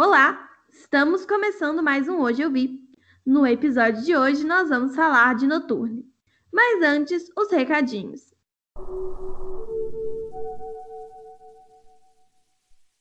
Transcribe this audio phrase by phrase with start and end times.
[0.00, 2.78] Olá, estamos começando mais um Hoje Eu Vi.
[3.26, 6.06] No episódio de hoje nós vamos falar de Noturne.
[6.52, 8.32] Mas antes, os recadinhos.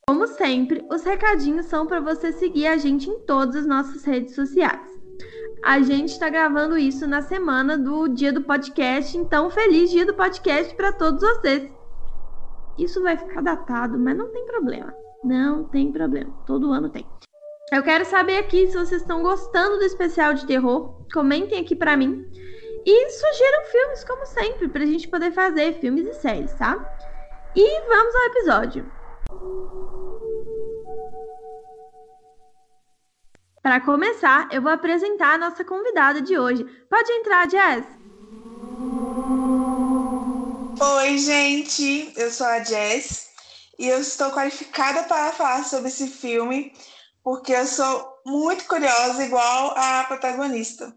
[0.09, 4.33] Como sempre, os recadinhos são para você seguir a gente em todas as nossas redes
[4.33, 4.89] sociais.
[5.63, 10.15] A gente está gravando isso na semana do dia do podcast, então feliz dia do
[10.15, 11.71] podcast para todos vocês.
[12.75, 14.91] Isso vai ficar datado, mas não tem problema.
[15.23, 16.31] Não tem problema.
[16.45, 17.05] Todo ano tem.
[17.71, 21.05] Eu quero saber aqui se vocês estão gostando do especial de terror.
[21.13, 22.25] Comentem aqui para mim.
[22.85, 26.77] E sugiram filmes, como sempre, pra gente poder fazer filmes e séries, tá?
[27.53, 28.91] E vamos ao episódio.
[33.61, 36.63] Para começar, eu vou apresentar a nossa convidada de hoje.
[36.89, 37.85] Pode entrar, Jess.
[40.79, 42.13] Oi, gente.
[42.15, 43.26] Eu sou a Jess
[43.77, 46.73] e eu estou qualificada para falar sobre esse filme
[47.27, 50.95] porque eu sou muito curiosa, igual a protagonista.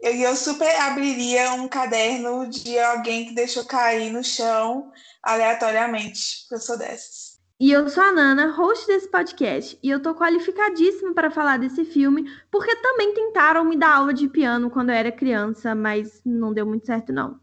[0.00, 4.90] Eu, eu super abriria um caderno de alguém que deixou cair no chão
[5.22, 7.38] aleatoriamente, porque eu sou dessas.
[7.60, 11.84] E eu sou a Nana, host desse podcast, e eu tô qualificadíssima para falar desse
[11.84, 16.52] filme, porque também tentaram me dar aula de piano quando eu era criança, mas não
[16.52, 17.38] deu muito certo não.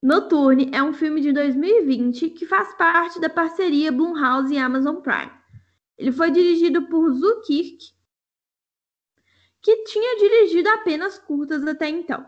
[0.00, 5.32] Noturne é um filme de 2020 que faz parte da parceria Blumhouse e Amazon Prime.
[5.98, 7.78] Ele foi dirigido por Zu Kirk,
[9.60, 12.24] que tinha dirigido apenas curtas até então.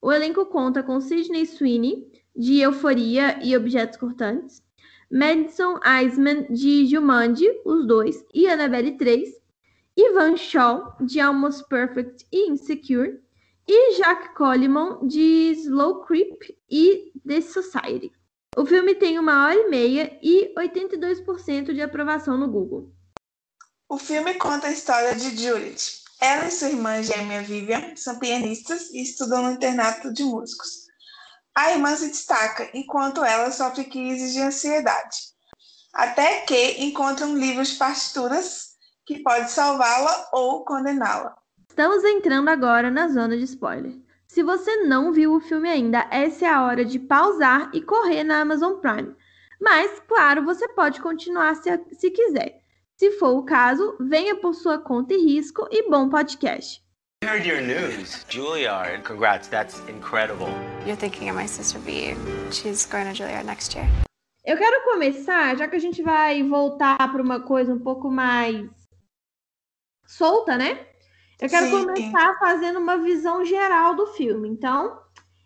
[0.00, 4.62] O elenco conta com Sidney Sweeney, de Euforia e Objetos Cortantes,
[5.10, 9.28] Madison Eisman, de Jumanji, os dois, e Annabelle 3,
[9.94, 13.22] Ivan Shaw, de Almost Perfect e Insecure,
[13.66, 18.12] e Jack Coleman, de Slow Creep e The Society.
[18.56, 22.92] O filme tem uma hora e meia e 82% de aprovação no Google.
[23.88, 26.04] O filme conta a história de Judith.
[26.20, 30.84] Ela e sua irmã gêmea Vivian são pianistas e estudam no internato de músicos.
[31.54, 35.16] A irmã se destaca, enquanto ela sofre crises de ansiedade.
[35.92, 38.74] Até que encontra um livro de partituras
[39.06, 41.36] que pode salvá-la ou condená-la.
[41.74, 43.98] Estamos entrando agora na zona de spoiler.
[44.28, 48.22] Se você não viu o filme ainda, essa é a hora de pausar e correr
[48.22, 49.12] na Amazon Prime.
[49.60, 51.68] Mas, claro, você pode continuar se,
[51.98, 52.60] se quiser.
[52.96, 56.80] Se for o caso, venha por sua conta e risco e bom podcast.
[57.24, 58.24] I heard your news.
[58.28, 59.02] Juilliard.
[59.02, 60.46] Congrats, that's incredible.
[60.86, 62.14] You're thinking of my sister B.
[62.52, 63.88] She's going to Juilliard next year.
[64.44, 68.64] Eu quero começar, já que a gente vai voltar para uma coisa um pouco mais
[70.06, 70.93] solta, né?
[71.40, 71.72] Eu quero Sim.
[71.72, 74.48] começar fazendo uma visão geral do filme.
[74.48, 74.98] Então,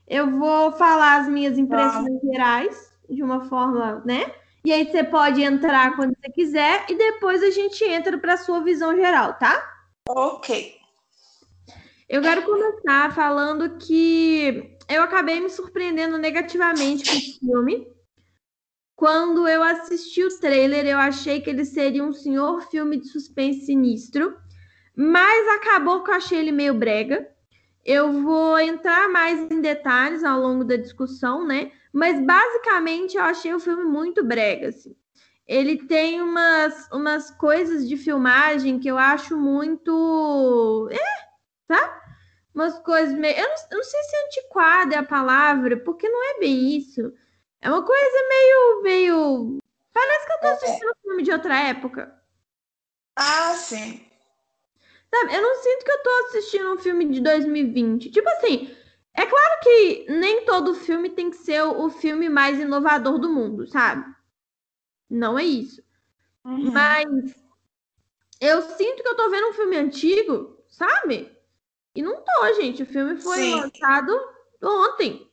[0.06, 2.26] eu vou falar as minhas impressões ah.
[2.32, 4.32] gerais de uma forma, né?
[4.65, 8.60] E aí você pode entrar quando você quiser e depois a gente entra para sua
[8.60, 9.62] visão geral, tá?
[10.09, 10.76] Ok.
[12.09, 17.87] Eu quero começar falando que eu acabei me surpreendendo negativamente com o filme.
[18.97, 23.66] Quando eu assisti o trailer, eu achei que ele seria um senhor filme de suspense
[23.66, 24.37] sinistro,
[25.00, 27.31] mas acabou que eu achei ele meio brega.
[27.84, 31.70] Eu vou entrar mais em detalhes ao longo da discussão, né?
[31.92, 34.97] Mas basicamente eu achei o filme muito brega, assim.
[35.47, 40.88] Ele tem umas, umas coisas de filmagem que eu acho muito.
[40.91, 41.28] É,
[41.69, 42.03] tá?
[42.53, 43.38] Umas coisas meio.
[43.38, 46.76] Eu não, eu não sei se é antiquada é a palavra, porque não é bem
[46.76, 47.12] isso.
[47.60, 48.82] É uma coisa meio.
[48.82, 49.58] meio...
[49.92, 50.53] Parece que eu tô é.
[50.54, 52.20] assistindo um filme de outra época.
[53.14, 54.07] Ah, sim.
[55.14, 58.10] Sabe, eu não sinto que eu tô assistindo um filme de 2020.
[58.10, 58.70] Tipo assim,
[59.14, 63.66] é claro que nem todo filme tem que ser o filme mais inovador do mundo,
[63.66, 64.04] sabe?
[65.08, 65.82] Não é isso.
[66.44, 66.70] Uhum.
[66.70, 67.06] Mas
[68.41, 71.36] eu sinto que eu tô vendo um filme antigo, sabe?
[71.94, 72.82] E não tô, gente.
[72.82, 73.54] O filme foi Sim.
[73.54, 74.12] lançado
[74.62, 75.28] ontem,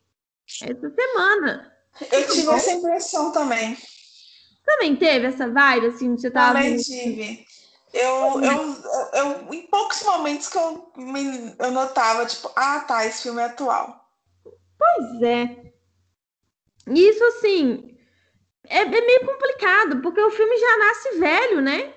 [0.64, 1.72] essa semana.
[2.12, 3.78] Eu tive essa impressão também.
[4.66, 6.60] Também teve essa vibe, assim, você tava.
[6.60, 7.46] Também tive.
[7.96, 8.76] Eu, eu,
[9.14, 13.46] eu, em poucos momentos que eu, me, eu notava, tipo, ah, tá, esse filme é
[13.46, 14.06] atual.
[14.78, 15.72] Pois é.
[16.88, 17.98] Isso, assim,
[18.68, 21.94] é, é meio complicado, porque o filme já nasce velho, né?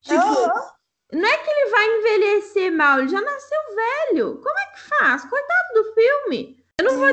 [0.00, 0.72] Tipo, uhum.
[1.12, 4.40] Não é que ele vai envelhecer mal, ele já nasceu velho.
[4.42, 5.24] Como é que faz?
[5.26, 6.64] Coitado do filme.
[6.78, 7.08] Eu não vou,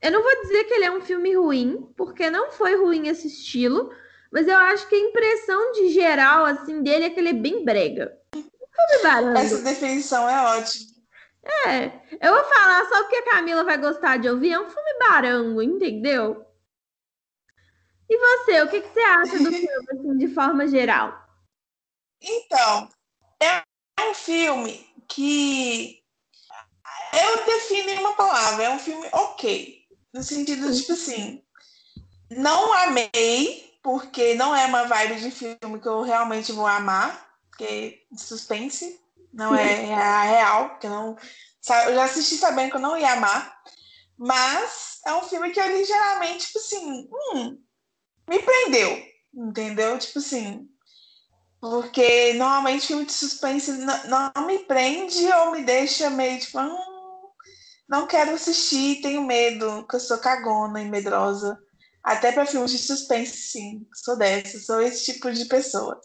[0.00, 3.26] eu não vou dizer que ele é um filme ruim, porque não foi ruim esse
[3.26, 3.92] estilo,
[4.34, 7.64] mas eu acho que a impressão de geral assim dele é que ele é bem
[7.64, 8.18] brega.
[9.38, 10.92] Essa definição é ótima.
[11.66, 11.86] É,
[12.20, 14.52] eu vou falar só porque a Camila vai gostar de ouvir.
[14.52, 16.44] É um filme barango, entendeu?
[18.10, 21.22] E você, o que, que você acha do filme, assim, de forma geral?
[22.20, 22.88] Então,
[24.24, 26.02] filme que
[27.12, 29.84] eu defino em uma palavra, é um filme ok.
[30.12, 31.42] No sentido, tipo assim,
[32.30, 38.02] não amei, porque não é uma vibe de filme que eu realmente vou amar, porque
[38.16, 38.98] suspense,
[39.30, 41.14] não é, é a real, porque não.
[41.86, 43.54] Eu já assisti sabendo que eu não ia amar,
[44.16, 47.58] mas é um filme que eu ligeiramente, tipo assim, hum,
[48.28, 49.02] me prendeu,
[49.34, 49.98] entendeu?
[49.98, 50.66] Tipo assim,
[51.60, 57.28] porque normalmente filme de suspense não, não me prende ou me deixa meio tipo, hum,
[57.86, 61.58] não quero assistir, tenho medo, que eu sou cagona e medrosa.
[62.04, 65.98] Até para filmes de suspense, sim, sou dessa, sou esse tipo de pessoa.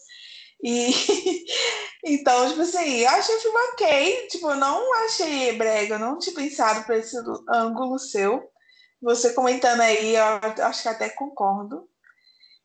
[0.62, 0.90] E
[2.04, 6.18] então, tipo assim, eu achei o filme ok, tipo, eu não achei brega, eu não
[6.18, 7.16] tinha pensado por esse
[7.52, 8.42] ângulo seu.
[9.02, 10.24] Você comentando aí, eu
[10.64, 11.88] acho que até concordo.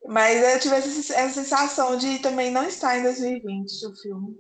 [0.08, 4.38] Mas eu tive essa, sensação de também não estar em 2020 o filme.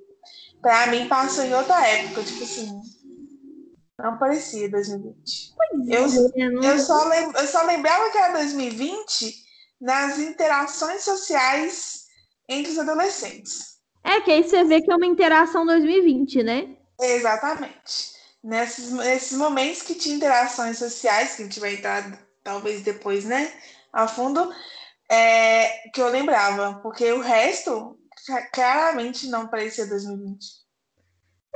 [0.61, 2.81] Pra mim, passou em outra época, tipo assim.
[3.97, 5.53] Não parecia 2020.
[5.87, 9.45] eu, é, eu, só lem, eu só lembrava que era 2020
[9.79, 12.05] nas interações sociais
[12.47, 13.75] entre os adolescentes.
[14.03, 16.75] É, que aí você vê que é uma interação 2020, né?
[16.99, 18.13] Exatamente.
[18.43, 23.51] Nesses, nesses momentos que tinha interações sociais, que a gente vai entrar talvez depois, né?
[23.91, 24.53] A fundo,
[25.09, 27.97] é, que eu lembrava, porque o resto
[28.53, 30.64] claramente não parecia 2020.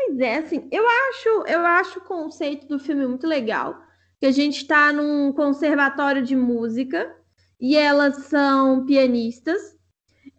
[0.06, 3.84] Pois é, assim, eu acho, eu acho o conceito do filme muito legal.
[4.20, 7.14] Que a gente está num conservatório de música
[7.60, 9.78] e elas são pianistas.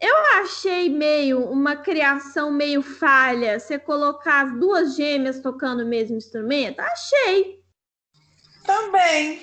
[0.01, 6.17] Eu achei meio uma criação meio falha você colocar as duas gêmeas tocando o mesmo
[6.17, 6.81] instrumento.
[6.81, 7.63] Achei.
[8.65, 9.43] Também.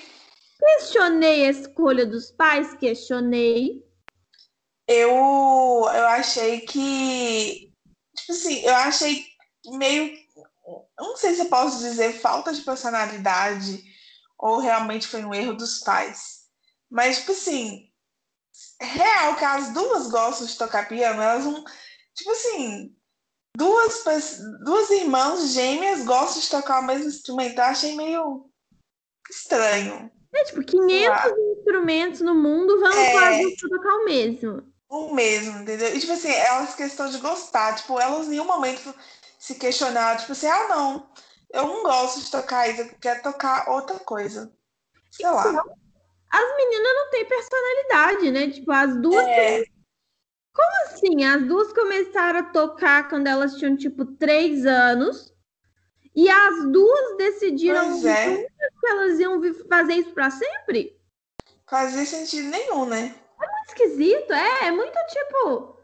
[0.58, 3.84] Questionei a escolha dos pais, questionei.
[4.88, 7.72] Eu, eu achei que.
[8.16, 9.37] Tipo assim, eu achei
[9.76, 10.16] meio.
[10.98, 13.82] Não sei se eu posso dizer falta de personalidade
[14.38, 16.44] ou realmente foi um erro dos pais.
[16.90, 17.90] Mas, tipo assim,
[18.80, 21.64] real que as duas gostam de tocar piano, elas não.
[22.14, 22.96] Tipo assim,
[23.56, 24.04] duas,
[24.64, 27.58] duas irmãs gêmeas gostam de tocar o mesmo instrumento.
[27.58, 28.48] Eu achei meio
[29.30, 30.10] estranho.
[30.34, 33.12] É tipo, 500 instrumentos no mundo vão é...
[33.12, 34.62] quase tocar o mesmo.
[34.88, 35.94] O mesmo, entendeu?
[35.94, 37.74] E, tipo assim, elas questão de gostar.
[37.74, 38.94] Tipo, elas em nenhum momento
[39.38, 41.10] se questionaram, tipo assim, ah, não,
[41.50, 44.52] eu não gosto de tocar isso, eu quero tocar outra coisa.
[45.10, 45.48] Sei lá.
[45.48, 45.76] Então,
[46.30, 48.50] as meninas não têm personalidade, né?
[48.50, 49.26] Tipo, as duas.
[49.26, 49.64] É.
[50.52, 51.24] Como assim?
[51.24, 55.32] As duas começaram a tocar quando elas tinham, tipo, três anos.
[56.14, 58.44] E as duas decidiram é.
[58.44, 61.00] que elas iam fazer isso para sempre?
[61.66, 63.14] Fazia sentido nenhum, né?
[63.40, 65.77] É muito esquisito, é, é muito tipo.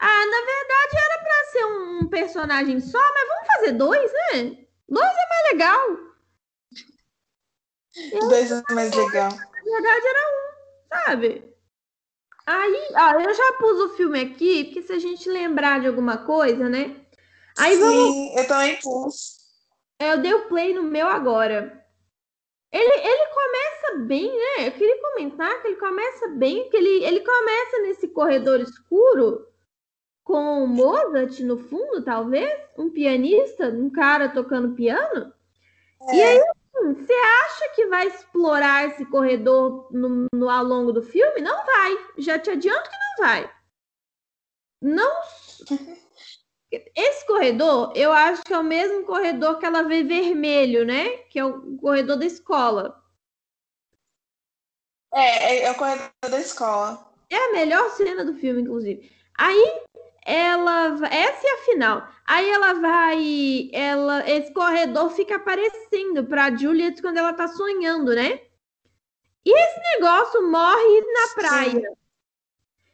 [0.00, 4.56] Ah, na verdade era para ser um personagem só, mas vamos fazer dois, né?
[4.88, 5.98] Dois é mais legal.
[8.30, 9.30] Dois é mais legal.
[9.30, 11.54] Na verdade era um, sabe?
[12.46, 16.24] Aí, ó, eu já pus o filme aqui, porque se a gente lembrar de alguma
[16.24, 16.96] coisa, né?
[17.58, 18.36] Aí Sim, vamos...
[18.38, 19.36] eu também pus.
[19.98, 21.78] É, eu dei o play no meu agora.
[22.72, 24.68] Ele, ele começa bem, né?
[24.68, 29.49] Eu queria comentar que ele começa bem, que ele, ele começa nesse corredor escuro
[30.24, 35.32] com o Mozart no fundo, talvez, um pianista, um cara tocando piano.
[36.08, 36.16] É.
[36.16, 36.40] E aí,
[36.72, 41.40] você acha que vai explorar esse corredor no, no, ao longo do filme?
[41.40, 41.96] Não vai.
[42.18, 43.50] Já te adianto que não vai.
[44.80, 45.20] Não.
[46.94, 51.16] Esse corredor, eu acho que é o mesmo corredor que ela vê vermelho, né?
[51.28, 53.02] Que é o corredor da escola.
[55.12, 57.12] É, é, é o corredor da escola.
[57.28, 59.10] É a melhor cena do filme, inclusive.
[59.36, 59.82] Aí
[60.24, 62.08] ela, essa é a final.
[62.26, 68.40] Aí ela vai, ela, esse corredor fica aparecendo para Juliet quando ela tá sonhando, né?
[69.44, 71.88] E esse negócio morre na praia.
[71.88, 72.00] Sim.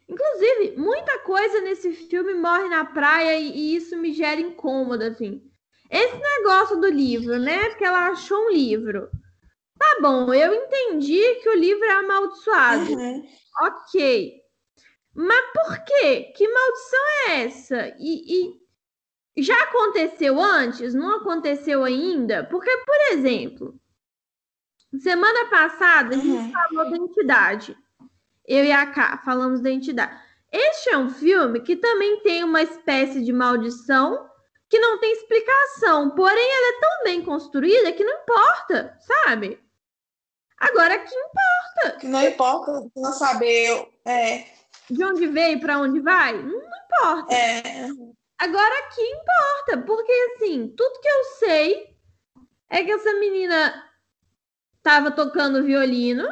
[0.09, 5.43] Inclusive, muita coisa nesse filme morre na praia e, e, isso me gera incômodo, assim.
[5.91, 7.69] Esse negócio do livro, né?
[7.71, 9.11] Porque ela achou um livro.
[9.79, 12.93] Tá bom, eu entendi que o livro é amaldiçoado.
[12.93, 13.27] Uhum.
[13.61, 14.46] Ok.
[15.17, 16.33] Mas por quê?
[16.37, 17.97] Que maldição é essa?
[17.99, 18.61] E,
[19.37, 20.95] e já aconteceu antes?
[20.95, 22.45] Não aconteceu ainda?
[22.45, 23.81] Porque, por exemplo,
[24.99, 26.53] semana passada a gente uhum.
[26.53, 27.77] falou da entidade
[28.47, 30.17] eu e a Ká falamos da entidade.
[30.53, 34.31] Este é um filme que também tem uma espécie de maldição
[34.69, 39.61] que não tem explicação, porém ela é tão bem construída que não importa, sabe?
[40.59, 41.99] Agora que importa.
[42.01, 44.45] Que não importa não saber é...
[44.91, 47.35] de onde veio para onde vai, não, importa.
[47.35, 47.89] É.
[48.39, 51.97] Agora aqui importa, porque assim, tudo que eu sei
[52.69, 53.85] é que essa menina
[54.83, 56.27] tava tocando violino.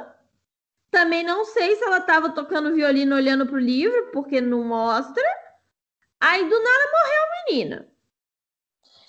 [0.91, 5.25] Também não sei se ela tava tocando violino olhando pro livro, porque não mostra.
[6.21, 7.89] Aí do nada morreu a menina.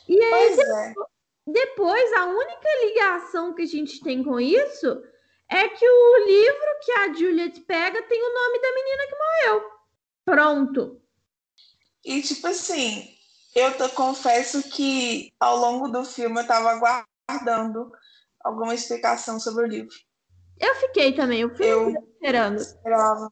[0.07, 0.93] E aí Pois é.
[1.45, 5.03] depois a única ligação que a gente tem com isso
[5.49, 9.71] é que o livro que a Juliet pega tem o nome da menina que morreu.
[10.25, 11.01] Pronto.
[12.03, 13.07] E tipo assim,
[13.55, 17.91] eu te- confesso que ao longo do filme eu tava aguardando
[18.43, 19.95] alguma explicação sobre o livro.
[20.59, 22.57] Eu fiquei também, eu fui Eu esperando.
[22.57, 23.31] esperava,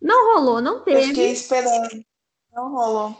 [0.00, 1.32] Não rolou, não eu fiquei teve.
[1.32, 2.04] esperando.
[2.52, 3.16] Não rolou.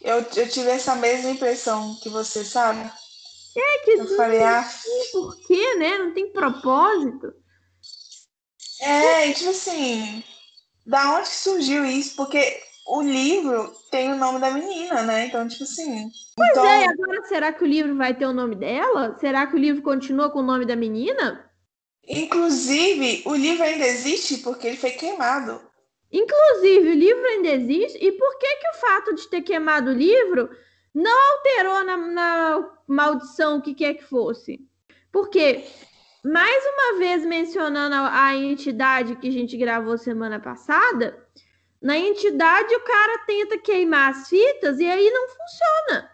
[0.00, 2.90] Eu, eu tive essa mesma impressão que você, sabe?
[3.56, 4.68] É que Eu falei, ah,
[5.12, 5.98] por quê, né?
[5.98, 7.34] Não tem propósito.
[8.80, 10.24] é, e tipo assim,
[10.86, 12.16] da onde que surgiu isso?
[12.16, 15.26] Porque o livro tem o nome da menina, né?
[15.26, 16.08] Então, tipo assim.
[16.38, 19.16] então, É, agora será que o livro vai ter o nome dela?
[19.18, 21.48] Será que o livro continua com o nome da menina?
[22.04, 25.60] inclusive, o livro ainda existe porque ele foi queimado.
[26.10, 27.98] Inclusive, o livro ainda existe.
[28.04, 30.50] E por que que o fato de ter queimado o livro
[30.94, 34.60] não alterou na, na maldição o que quer que fosse?
[35.10, 35.64] Porque,
[36.24, 41.26] mais uma vez mencionando a, a entidade que a gente gravou semana passada,
[41.80, 46.12] na entidade o cara tenta queimar as fitas e aí não funciona.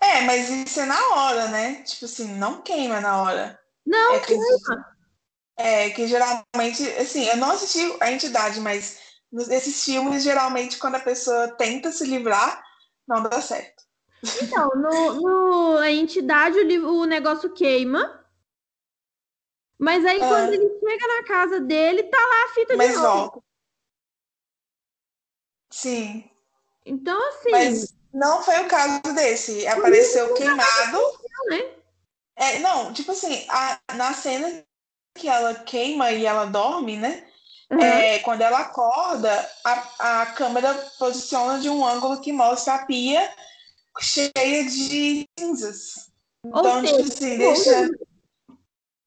[0.00, 1.82] É, mas isso é na hora, né?
[1.82, 3.58] Tipo assim, não queima na hora.
[3.86, 4.34] Não, É que,
[5.56, 8.98] é que geralmente, assim, eu não assisti a entidade, mas
[9.34, 12.62] nesses filmes, geralmente, quando a pessoa tenta se livrar,
[13.06, 13.82] não dá certo.
[14.42, 18.24] Então, no, no- a entidade, o, o negócio queima.
[19.78, 20.28] Mas aí, Ah.
[20.28, 23.06] quando ele chega na casa dele, tá lá a fita de Mas novo.
[23.08, 23.40] volta.
[25.70, 26.30] Sim.
[26.86, 29.66] Então, assim, Mas não foi o caso desse.
[29.66, 30.98] Apareceu queimado.
[31.48, 31.74] né?
[32.36, 34.64] É, não, tipo assim, a- na cena
[35.14, 37.28] que ela queima e ela dorme, né?
[37.74, 37.82] Aham.
[37.82, 43.28] É, quando ela acorda, a, a câmera posiciona de um ângulo que mostra a pia
[44.00, 46.10] cheia de cinzas.
[46.44, 47.90] Ou Então, tipo assim, deixa.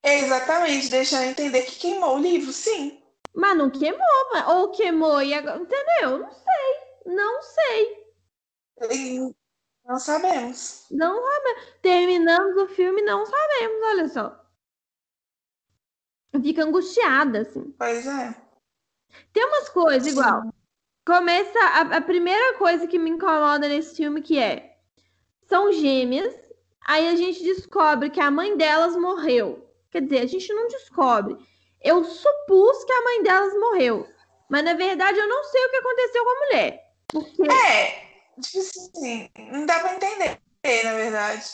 [0.03, 3.01] Exatamente, deixando entender que queimou o livro, sim.
[3.33, 4.01] Mas não queimou,
[4.47, 5.61] ou queimou e agora.
[5.61, 6.19] Entendeu?
[6.19, 7.13] Não sei.
[7.13, 8.07] Não sei.
[8.91, 9.35] E
[9.85, 10.85] não sabemos.
[10.89, 11.63] Não sabemos.
[11.81, 14.47] Terminamos o filme, não sabemos, olha só.
[16.41, 17.73] Fica angustiada, assim.
[17.77, 18.46] Pois é.
[19.33, 20.43] Tem umas coisas igual.
[21.05, 24.77] Começa a, a primeira coisa que me incomoda nesse filme que é
[25.47, 26.33] são gêmeas.
[26.85, 29.69] Aí a gente descobre que a mãe delas morreu.
[29.91, 31.37] Quer dizer, a gente não descobre.
[31.81, 34.07] Eu supus que a mãe delas morreu.
[34.49, 36.93] Mas na verdade eu não sei o que aconteceu com a mulher.
[37.07, 38.07] Porque É,
[38.39, 40.39] assim, não dá pra entender,
[40.83, 41.45] na verdade.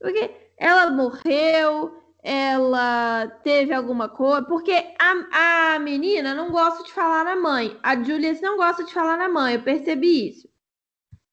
[0.00, 4.42] Porque ela morreu, ela teve alguma coisa.
[4.46, 7.78] Porque a, a menina não gosta de falar na mãe.
[7.82, 10.48] A Julius não gosta de falar na mãe, eu percebi isso.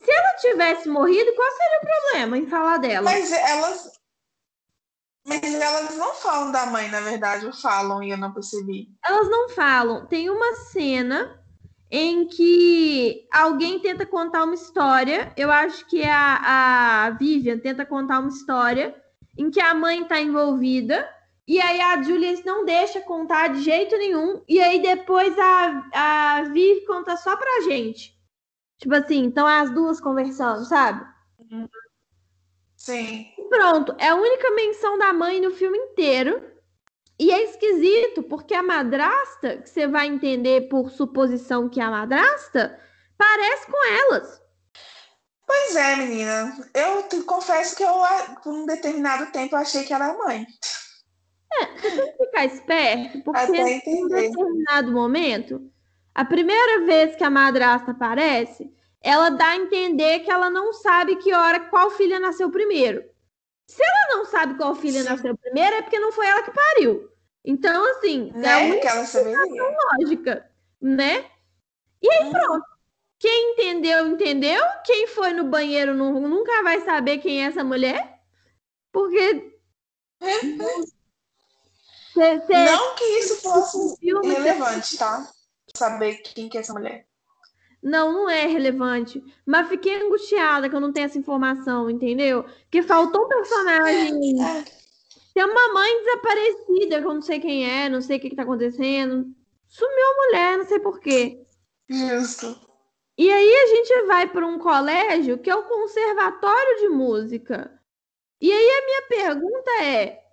[0.02, 3.04] Se ela tivesse morrido, qual seria o problema em falar dela?
[3.04, 3.92] Mas elas.
[5.26, 8.88] Mas elas não falam da mãe, na verdade, ou falam e eu não percebi.
[9.04, 10.06] Elas não falam.
[10.06, 11.44] Tem uma cena
[11.92, 15.34] em que alguém tenta contar uma história.
[15.36, 18.96] Eu acho que é a, a Vivian tenta contar uma história
[19.38, 21.08] em que a mãe está envolvida.
[21.48, 24.44] E aí a Julius não deixa contar de jeito nenhum.
[24.48, 28.18] E aí depois a, a Viv conta só pra gente.
[28.78, 31.06] Tipo assim, então as duas conversando, sabe?
[32.76, 33.28] Sim.
[33.50, 36.42] Pronto, é a única menção da mãe no filme inteiro.
[37.20, 41.90] E é esquisito, porque a madrasta, que você vai entender por suposição que é a
[41.90, 42.80] madrasta,
[43.18, 44.42] parece com elas.
[45.48, 46.70] Pois é, menina.
[46.74, 47.94] Eu te confesso que eu,
[48.44, 50.46] por um determinado tempo, achei que era a mãe.
[52.18, 55.72] Ficar esperto, porque em um determinado momento,
[56.14, 58.70] a primeira vez que a madrasta aparece,
[59.02, 63.04] ela dá a entender que ela não sabe que hora qual filha nasceu primeiro.
[63.68, 65.10] Se ela não sabe qual filha Sim.
[65.10, 67.10] nasceu primeiro, é porque não foi ela que pariu.
[67.44, 68.76] Então, assim, é Né?
[68.78, 69.38] Que ela saberia.
[69.94, 70.52] lógica,
[70.82, 71.26] né?
[72.02, 72.77] E aí pronto.
[73.20, 74.62] Quem entendeu, entendeu.
[74.86, 78.20] Quem foi no banheiro nu- nunca vai saber quem é essa mulher.
[78.92, 79.52] Porque.
[82.14, 85.30] Cê- cê- Não que isso fosse filme, cê- relevante, tá?
[85.76, 87.06] Saber quem que é essa mulher.
[87.82, 89.24] Não, não é relevante.
[89.46, 92.44] Mas fiquei angustiada que eu não tenho essa informação, entendeu?
[92.44, 94.42] Porque faltou um personagem.
[94.44, 94.64] É.
[95.34, 98.36] Tem uma mãe desaparecida, que eu não sei quem é, não sei o que, que
[98.36, 99.28] tá acontecendo.
[99.68, 101.46] Sumiu a mulher, não sei porquê.
[101.88, 102.67] Justo.
[103.18, 107.82] E aí a gente vai para um colégio que é o Conservatório de Música.
[108.40, 110.24] E aí a minha pergunta é: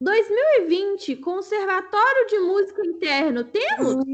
[0.00, 4.04] 2020, Conservatório de Música Interno, temos?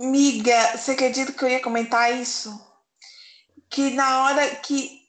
[0.00, 2.50] Miga, você acredita que eu ia comentar isso?
[3.70, 5.06] Que na hora que.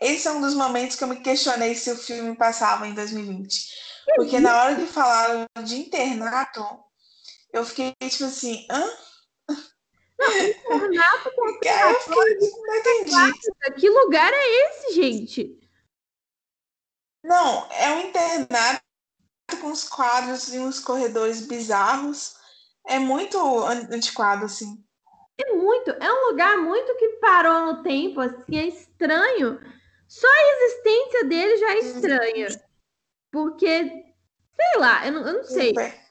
[0.00, 3.80] Esse é um dos momentos que eu me questionei se o filme passava em 2020.
[4.14, 6.62] Porque na hora que falaram de internato,
[7.52, 8.86] eu fiquei tipo assim, hã?
[10.22, 11.30] Internato
[11.62, 13.80] Cara, eu fiquei- não entendi.
[13.80, 15.58] Que lugar é esse, gente?
[17.22, 18.82] Não, é um internato
[19.60, 22.34] com uns quadros e uns corredores bizarros.
[22.86, 24.82] É muito an- antiquado, assim.
[25.38, 29.58] É muito, é um lugar muito que parou no tempo, assim, é estranho.
[30.08, 32.48] Só a existência dele já é estranha.
[33.32, 33.78] Porque,
[34.54, 35.72] sei lá, eu não, eu não sei.
[35.76, 36.09] Essa,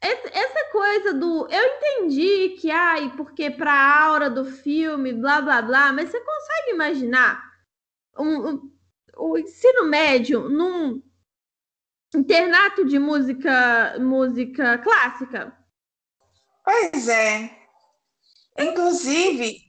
[0.00, 1.48] essa coisa do.
[1.50, 3.72] Eu entendi que, ai, porque pra
[4.04, 7.42] aura do filme, blá blá blá, mas você consegue imaginar
[8.18, 8.76] um, um-
[9.18, 11.02] o ensino médio num
[12.14, 15.56] internato de música, música clássica?
[16.64, 17.50] Pois é.
[18.58, 19.60] Inclusive,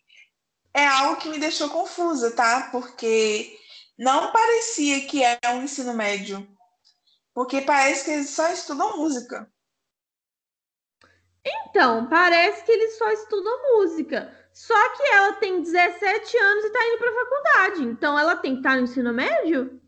[0.73, 2.69] é algo que me deixou confusa, tá?
[2.71, 3.57] Porque
[3.97, 6.47] não parecia que é um ensino médio.
[7.33, 9.51] Porque parece que eles só estudam música.
[11.47, 14.33] Então, parece que eles só estudam música.
[14.53, 17.83] Só que ela tem 17 anos e tá indo pra faculdade.
[17.83, 19.79] Então ela tem que estar no ensino médio?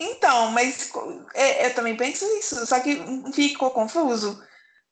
[0.00, 0.90] Então, mas
[1.34, 2.96] é, eu também penso isso, só que
[3.32, 4.42] ficou confuso.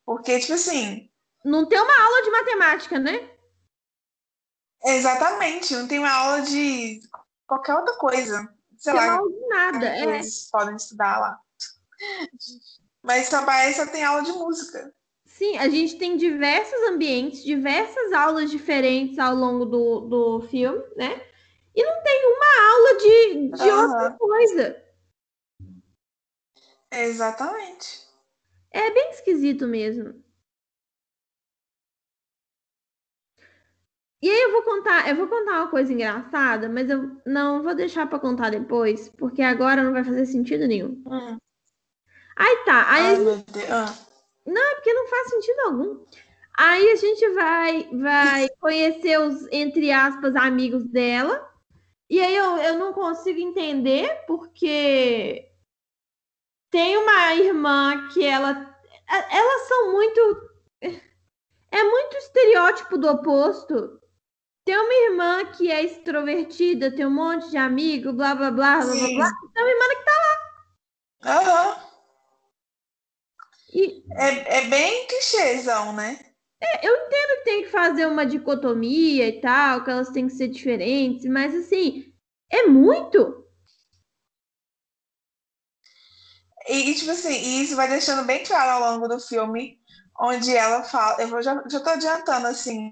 [0.04, 1.10] Porque, tipo assim,
[1.44, 3.30] Não tem uma aula de matemática, né?
[4.86, 7.00] exatamente, não tem uma aula de
[7.46, 8.54] qualquer outra coisa.
[8.76, 9.86] Sei Tem uma lá, aula de nada.
[9.86, 10.02] É.
[10.02, 11.40] eles podem estudar lá.
[13.04, 14.90] Mas que só tem aula de música.
[15.26, 21.20] Sim, a gente tem diversos ambientes, diversas aulas diferentes ao longo do, do filme, né?
[21.74, 24.16] E não tem uma aula de, de outra Aham.
[24.16, 24.82] coisa.
[26.90, 28.06] Exatamente.
[28.70, 30.24] É bem esquisito mesmo.
[34.22, 37.74] E aí eu vou contar, eu vou contar uma coisa engraçada, mas eu não vou
[37.74, 41.02] deixar pra contar depois, porque agora não vai fazer sentido nenhum.
[41.06, 41.36] Hum.
[42.36, 43.70] Aí tá, aí Ai, gente meu Deus.
[43.70, 43.94] Ah.
[44.46, 46.04] É porque não faz sentido algum.
[46.56, 51.50] Aí a gente vai, vai conhecer os, entre aspas, amigos dela.
[52.08, 55.48] E aí eu, eu não consigo entender porque
[56.70, 58.50] tem uma irmã que ela.
[59.08, 60.50] a- Elas são muito.
[61.70, 64.00] É muito estereótipo do oposto.
[64.64, 68.84] Tem uma irmã que é extrovertida, tem um monte de amigo, blá blá blá, blá
[68.84, 69.16] blá Sim.
[69.16, 69.30] blá.
[69.52, 70.38] Tem uma irmã que tá.
[71.24, 71.83] Aham.
[73.74, 76.18] E É, é bem clichêzão, né?
[76.82, 80.48] Eu entendo que tem que fazer uma dicotomia e tal, que elas têm que ser
[80.48, 82.06] diferentes, mas assim,
[82.50, 83.44] é muito.
[86.68, 89.78] E, e, tipo assim, e isso vai deixando bem claro ao longo do filme,
[90.18, 91.20] onde ela fala.
[91.20, 92.90] Eu vou, já, já tô adiantando, assim,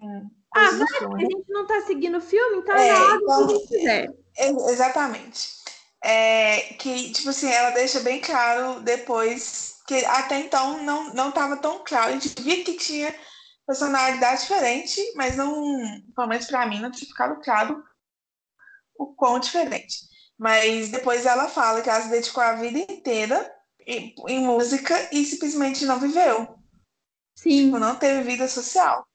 [0.55, 1.21] Ah, vai, porque a né?
[1.21, 4.15] gente não tá seguindo o filme, então É, é na hora então- que quiser.
[4.37, 5.49] Ex- Exatamente.
[6.05, 11.57] É, que, tipo assim, ela deixa bem claro depois, que até então não, não tava
[11.57, 12.09] tão claro.
[12.09, 13.15] A gente via que tinha
[13.67, 15.53] personalidade diferente, mas não,
[16.15, 17.83] pelo menos pra mim, não tinha ficado claro
[18.97, 19.97] o quão diferente.
[20.39, 23.55] Mas depois ela fala que ela se dedicou a vida inteira
[23.87, 26.59] em, em música e simplesmente não viveu.
[27.37, 27.67] Sim.
[27.67, 29.07] Tipo, não teve vida social.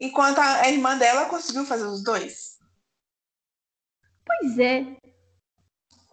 [0.00, 2.58] Enquanto a, a irmã dela conseguiu fazer os dois.
[4.26, 4.96] Pois é.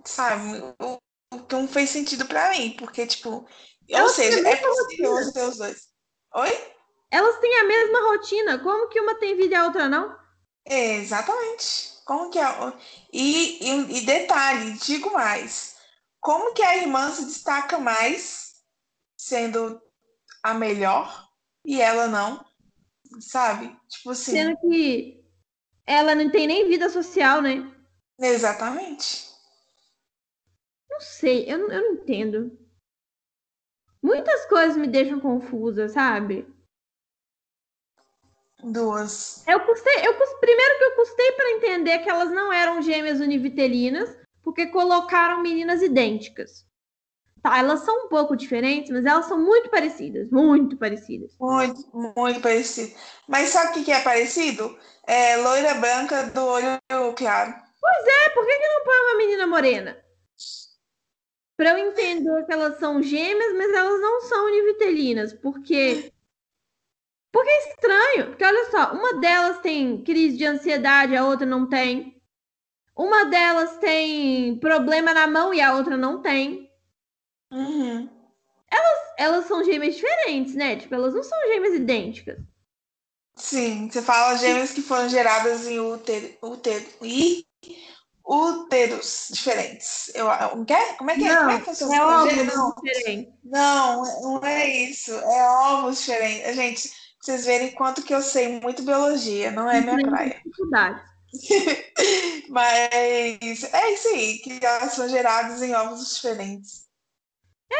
[0.05, 0.59] sabe?
[0.79, 0.97] O,
[1.33, 3.47] o que não fez sentido pra mim, porque, tipo,
[3.93, 5.89] ou seja, é possível ter os dois.
[6.35, 6.71] Oi?
[7.11, 8.59] Elas têm a mesma rotina.
[8.59, 10.15] Como que uma tem vida e a outra não?
[10.65, 11.91] É, exatamente.
[12.05, 12.45] Como que é?
[13.11, 15.75] E, e, e detalhe, digo mais,
[16.19, 18.53] como que a irmã se destaca mais
[19.17, 19.81] sendo
[20.43, 21.29] a melhor
[21.65, 22.43] e ela não,
[23.19, 23.75] sabe?
[23.87, 25.23] Tipo assim, Sendo que
[25.85, 27.69] ela não tem nem vida social, né?
[28.19, 29.29] exatamente.
[30.89, 32.60] Não sei, eu, eu não entendo.
[34.01, 36.47] Muitas coisas me deixam confusa, sabe?
[38.63, 39.43] Duas.
[39.47, 44.15] Eu custei, eu primeiro que eu custei para entender que elas não eram gêmeas univitelinas,
[44.43, 46.65] porque colocaram meninas idênticas.
[47.41, 51.35] Tá, elas são um pouco diferentes, mas elas são muito parecidas, muito parecidas.
[51.39, 52.93] Muito, muito parecido.
[53.27, 54.77] Mas sabe o que que é parecido?
[55.07, 56.79] É loira branca do olho
[57.17, 57.51] claro.
[57.51, 60.10] É, por que, que não põe uma menina morena?
[61.61, 66.11] Pra eu entender que elas são gêmeas, mas elas não são univitelinas, porque
[67.31, 71.69] Porque é estranho, porque olha só, uma delas tem crise de ansiedade, a outra não
[71.69, 72.19] tem.
[72.97, 76.67] Uma delas tem problema na mão e a outra não tem.
[77.51, 78.09] Uhum.
[78.67, 80.77] Elas, elas são gêmeas diferentes, né?
[80.77, 82.39] Tipo, elas não são gêmeas idênticas.
[83.35, 87.45] Sim, você fala gêmeas que foram geradas em útero, útero, e
[88.31, 90.09] úteros diferentes.
[90.15, 90.77] Eu, um quê?
[90.97, 91.33] Como é que é?
[91.33, 93.33] Não, Como é que eu é não, diferentes.
[93.43, 95.13] não, não é isso.
[95.13, 96.55] É ovos diferentes.
[96.55, 100.41] Gente, vocês verem quanto que eu sei muito biologia, não é minha praia.
[100.45, 101.01] Dificuldade.
[102.49, 106.89] Mas é isso aí, que elas são geradas em ovos diferentes.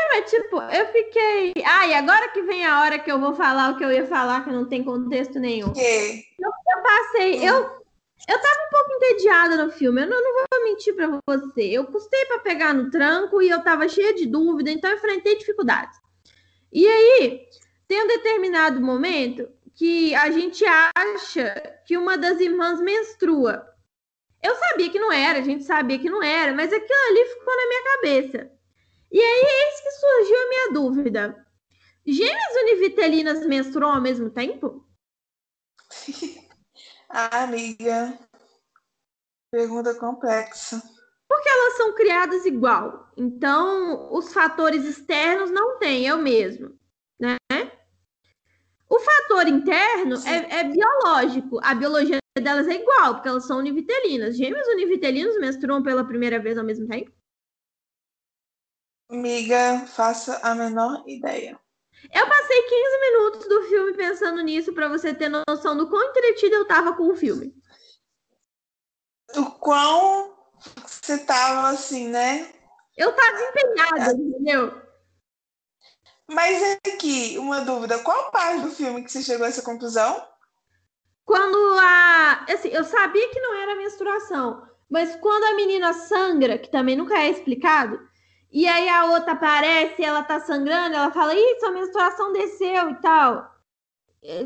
[0.10, 1.54] Mas, tipo, eu fiquei.
[1.66, 4.06] Ah, e agora que vem a hora que eu vou falar o que eu ia
[4.08, 5.72] falar, que não tem contexto nenhum.
[5.74, 7.48] Que Eu passei.
[7.48, 7.81] Eu,
[8.28, 10.02] eu tava um pouco entediada no filme.
[10.02, 11.64] Eu não, não vou mentir pra você.
[11.64, 15.98] Eu custei pra pegar no tranco e eu tava cheia de dúvida, então enfrentei dificuldades.
[16.72, 17.48] E aí,
[17.88, 23.68] tem um determinado momento que a gente acha que uma das irmãs menstrua.
[24.44, 27.56] Eu sabia que não era, a gente sabia que não era, mas aquilo ali ficou
[27.56, 28.52] na minha cabeça.
[29.12, 31.46] E aí, eis que surgiu a minha dúvida.
[32.06, 34.88] Gêmeas univitelinas menstruam ao mesmo tempo?
[37.14, 38.18] Ah, amiga,
[39.52, 40.82] pergunta complexa.
[41.28, 43.12] Porque elas são criadas igual.
[43.18, 46.78] Então, os fatores externos não têm, é o mesmo.
[47.20, 47.36] Né?
[48.90, 51.60] O fator interno é, é biológico.
[51.64, 54.38] A biologia delas é igual, porque elas são univitelinas.
[54.38, 57.12] Gêmeos univitelinos menstruam pela primeira vez ao mesmo tempo?
[59.10, 61.60] Amiga, faça a menor ideia.
[62.14, 63.01] Eu passei 15 minutos do filme
[64.32, 67.54] pensando nisso para você ter noção do quão entretida eu tava com o filme.
[69.36, 70.34] O quão
[70.86, 72.52] você tava assim, né?
[72.98, 74.82] Eu tava empenhada, entendeu?
[76.28, 80.26] Mas aqui, uma dúvida: qual parte do filme que você chegou a essa conclusão?
[81.26, 82.46] Quando a.
[82.50, 87.18] Assim, eu sabia que não era menstruação, mas quando a menina sangra, que também nunca
[87.18, 88.00] é explicado,
[88.52, 92.90] e aí a outra aparece e ela tá sangrando, ela fala, ih, sua menstruação desceu
[92.90, 93.51] e tal.
[94.24, 94.42] É,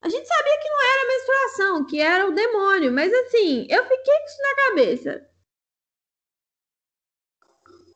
[0.00, 4.18] A gente sabia que não era menstruação, que era o demônio, mas assim, eu fiquei
[4.18, 5.28] com isso na cabeça.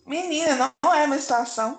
[0.06, 1.78] Menina, não, não é menstruação.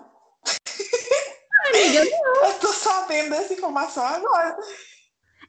[1.68, 2.04] Amiga,
[2.46, 4.58] Eu tô sabendo dessa informação agora.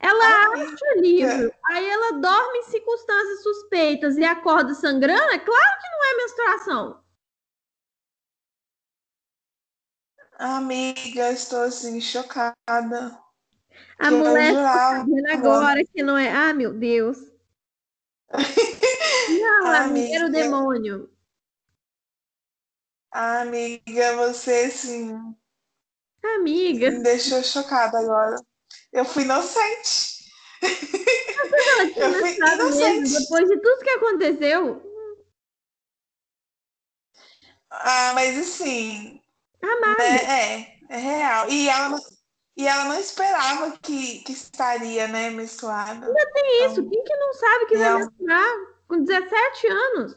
[0.01, 5.81] ela acha o livro, aí ela dorme em circunstâncias suspeitas e acorda sangrando, é claro
[5.81, 7.05] que não é menstruação.
[10.39, 13.24] Amiga, estou assim, chocada.
[13.99, 14.99] A mulher tá jurava.
[14.99, 16.31] sabendo agora que não é.
[16.31, 17.19] Ah, meu Deus.
[19.41, 21.11] Não, amiga, era o demônio.
[23.11, 25.35] Amiga, você assim,
[26.23, 28.37] Amiga, me deixou chocada agora.
[28.93, 30.15] Eu fui inocente.
[31.97, 33.21] Eu fui mesmo, inocente.
[33.21, 34.83] depois de tudo que aconteceu.
[37.71, 39.21] Ah, mas assim,
[39.63, 40.03] Amada.
[40.03, 41.51] né, é, é real.
[41.51, 41.99] E ela
[42.57, 46.07] e ela não esperava que, que estaria, né, menstruada.
[46.37, 46.89] É isso.
[46.89, 47.99] Quem que não sabe que vai Real.
[47.99, 48.57] menstruar
[48.89, 50.17] com 17 anos?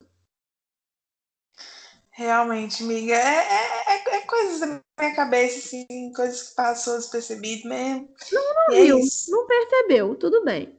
[2.12, 4.65] Realmente, amiga, é, é, é, é coisas da
[5.00, 8.10] minha cabeça, assim, coisas que passou despercebido mesmo.
[8.32, 9.28] Não E é viu, isso.
[9.28, 10.76] não percebeu, tudo bem.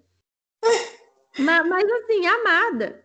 [1.38, 3.05] mas, mas assim, amada.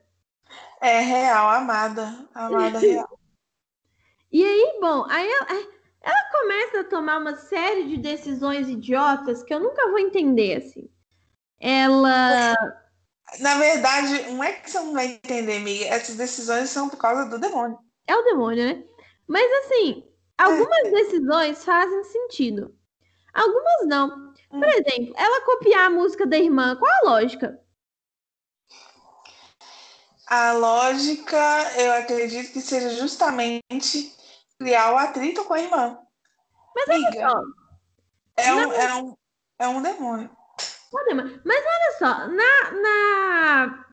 [0.82, 2.30] É real, amada.
[2.36, 3.20] Amada real.
[4.32, 5.30] E aí, bom, aí
[6.04, 10.90] ela, começa a tomar uma série de decisões idiotas que eu nunca vou entender, assim.
[11.60, 12.54] Ela.
[13.40, 15.86] Na verdade, não é que você não vai entender, amiga.
[15.86, 17.80] Essas decisões são por causa do demônio.
[18.06, 18.84] É o demônio, né?
[19.26, 20.06] Mas assim,
[20.38, 22.76] algumas decisões fazem sentido.
[23.34, 24.34] Algumas não.
[24.50, 27.60] Por exemplo, ela copiar a música da irmã, qual a lógica?
[30.28, 31.38] A lógica,
[31.78, 34.14] eu acredito que seja justamente
[34.60, 36.00] criar o atrito com a irmã.
[36.76, 37.44] Mas Amiga, Ó,
[38.38, 39.18] é um, é um,
[39.60, 40.30] é um demônio.
[40.94, 43.86] Olha, Mas olha só, na, na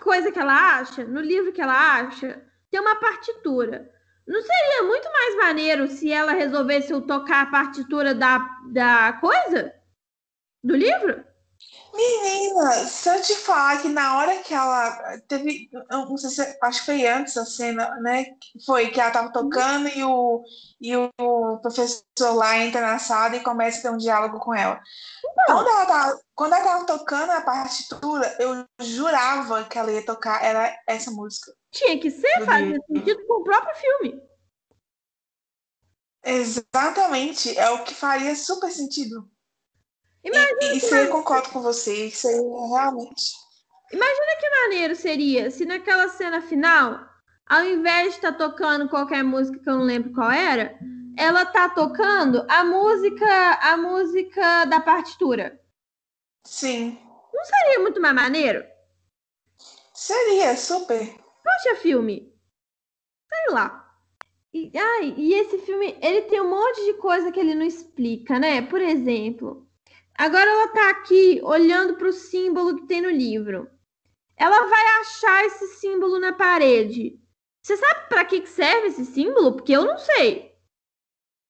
[0.00, 3.92] coisa que ela acha, no livro que ela acha, tem uma partitura.
[4.26, 8.38] Não seria muito mais maneiro se ela resolvesse tocar a partitura da,
[8.70, 9.74] da coisa?
[10.62, 11.24] Do livro?
[11.94, 16.80] Menina, se eu te falar que na hora que ela teve, não sei se, acho
[16.80, 18.26] que foi antes a cena, né?
[18.64, 20.42] Foi que ela tava tocando e o,
[20.80, 24.80] e o professor lá entra na sala e começa a ter um diálogo com ela.
[25.46, 30.44] Quando ela tava, quando ela tava tocando a partitura, eu jurava que ela ia tocar
[30.44, 31.52] era essa música.
[31.72, 34.22] Tinha que ser, fazia sentido com o próprio filme.
[36.24, 39.28] Exatamente, é o que faria super sentido.
[40.24, 42.06] Imagina isso eu concordo com você.
[42.06, 42.34] Isso aí
[42.70, 43.32] realmente.
[43.92, 47.00] Imagina que maneiro seria se naquela cena final,
[47.46, 50.78] ao invés de estar tá tocando qualquer música que eu não lembro qual era,
[51.16, 55.58] ela tá tocando a música, a música da partitura.
[56.44, 56.98] Sim.
[57.32, 58.64] Não seria muito mais maneiro?
[59.94, 61.06] Seria, super.
[61.42, 62.32] Poxa, filme.
[63.28, 63.84] Sei lá.
[64.52, 68.38] E, ai, e esse filme, ele tem um monte de coisa que ele não explica,
[68.38, 68.62] né?
[68.62, 69.67] Por exemplo,
[70.18, 73.70] agora ela tá aqui olhando para o símbolo que tem no livro.
[74.36, 77.18] Ela vai achar esse símbolo na parede.
[77.62, 79.52] Você sabe para que serve esse símbolo?
[79.54, 80.52] Porque eu não sei.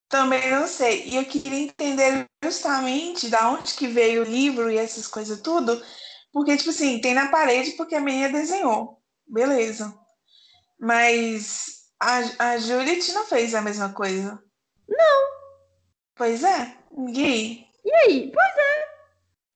[0.09, 1.05] Também não sei.
[1.07, 5.81] E eu queria entender justamente da onde que veio o livro e essas coisas tudo.
[6.33, 9.03] Porque, tipo assim, tem na parede porque a menina desenhou.
[9.27, 9.95] Beleza.
[10.81, 14.43] Mas a, a Juliet não fez a mesma coisa.
[14.89, 15.29] Não.
[16.15, 16.75] Pois é.
[17.15, 17.68] Aí?
[17.89, 18.31] E aí?
[18.31, 18.89] Pois é.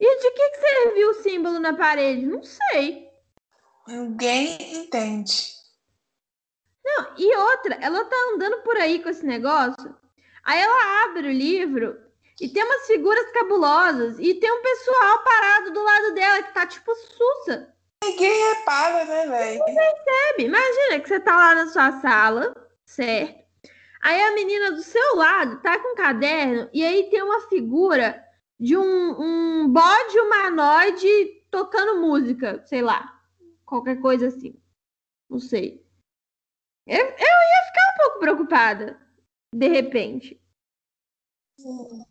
[0.01, 2.25] E de que, que serviu o símbolo na parede?
[2.25, 3.07] Não sei.
[3.87, 5.53] Ninguém entende.
[6.83, 9.95] Não, e outra, ela tá andando por aí com esse negócio.
[10.45, 11.95] Aí ela abre o livro
[12.41, 16.67] e tem umas figuras cabulosas e tem um pessoal parado do lado dela que tá
[16.67, 17.71] tipo sussa.
[18.03, 19.65] Ninguém repara, né, velho?
[19.67, 20.45] Ninguém percebe.
[20.45, 22.55] Imagina que você tá lá na sua sala,
[22.87, 23.43] certo?
[24.03, 28.22] Aí a menina do seu lado tá com um caderno e aí tem uma figura
[28.63, 33.21] de um, um bode humanoide tocando música, sei lá.
[33.67, 34.55] Qualquer coisa assim.
[35.29, 35.85] Não sei.
[36.87, 39.01] Eu, eu ia ficar um pouco preocupada,
[39.53, 40.41] de repente.
[41.59, 42.05] Uhum.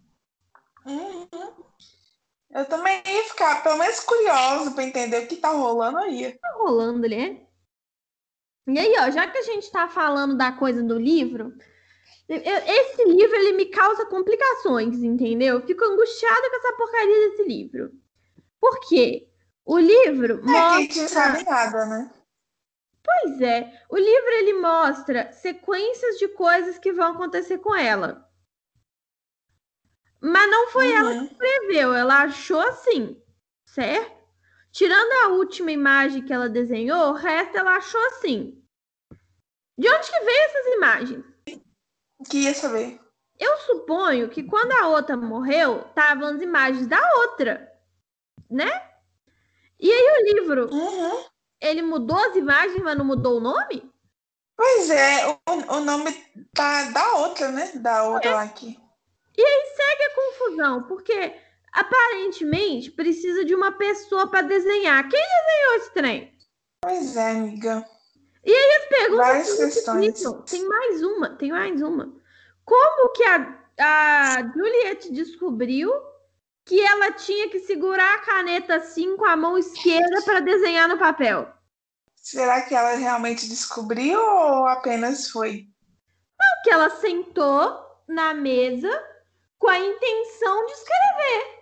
[2.50, 6.38] Eu também ia ficar, pelo menos, curiosa para entender o que tá rolando aí.
[6.38, 7.48] Tá rolando, né?
[8.68, 11.58] E aí, ó, já que a gente tá falando da coisa do livro,
[12.36, 15.56] esse livro ele me causa complicações, entendeu?
[15.56, 17.92] Eu fico angustiada com essa porcaria desse livro.
[18.60, 19.28] Por quê?
[19.66, 20.80] O livro é mostra...
[20.80, 22.12] gente sabe nada, né?
[23.04, 28.28] Pois é, o livro ele mostra sequências de coisas que vão acontecer com ela.
[30.22, 30.98] Mas não foi uhum.
[30.98, 33.20] ela que escreveu, ela achou assim,
[33.66, 34.22] certo?
[34.72, 38.64] Tirando a última imagem que ela desenhou, o resto ela achou assim.
[39.78, 41.31] De onde que veio essas imagens?
[42.30, 43.00] Queria saber.
[43.40, 47.72] Eu suponho que quando a outra morreu, estavam as imagens da outra,
[48.50, 48.70] né?
[49.80, 51.26] E aí o livro, uhum.
[51.60, 53.92] ele mudou as imagens, mas não mudou o nome?
[54.56, 55.40] Pois é, o,
[55.76, 56.14] o nome
[56.54, 57.72] tá da outra, né?
[57.76, 58.34] Da outra é.
[58.36, 58.78] lá aqui.
[59.36, 61.36] E aí segue a confusão, porque
[61.74, 65.10] aparentemente precisa de uma pessoa para desenhar.
[65.10, 66.38] Quem desenhou esse trem?
[66.84, 67.84] Pois é, amiga.
[68.44, 69.28] E aí as perguntas.
[69.28, 70.24] Várias questões.
[70.50, 72.14] Tem mais uma, tem mais uma.
[72.66, 75.92] Como que a, a Juliette descobriu
[76.66, 80.98] que ela tinha que segurar a caneta assim com a mão esquerda para desenhar no
[80.98, 81.52] papel?
[82.16, 85.68] Será que ela realmente descobriu ou apenas foi?
[86.40, 88.90] Não, que ela sentou na mesa
[89.58, 91.62] com a intenção de escrever.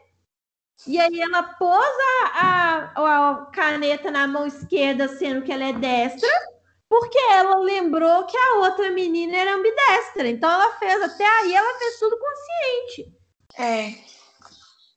[0.87, 5.73] E aí ela pôs a, a, a, caneta na mão esquerda, sendo que ela é
[5.73, 6.29] destra,
[6.89, 10.27] porque ela lembrou que a outra menina era ambidestra.
[10.27, 13.13] Então ela fez, até aí ela fez tudo consciente.
[13.57, 13.93] É.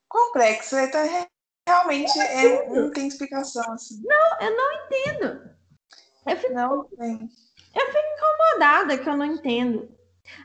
[0.09, 0.77] Complexo.
[0.79, 1.07] Então,
[1.69, 4.03] realmente é, não tem explicação assim.
[4.03, 5.51] Não, eu não entendo.
[6.27, 7.29] Eu fico, não tem.
[7.75, 9.89] Eu fico incomodada que eu não entendo.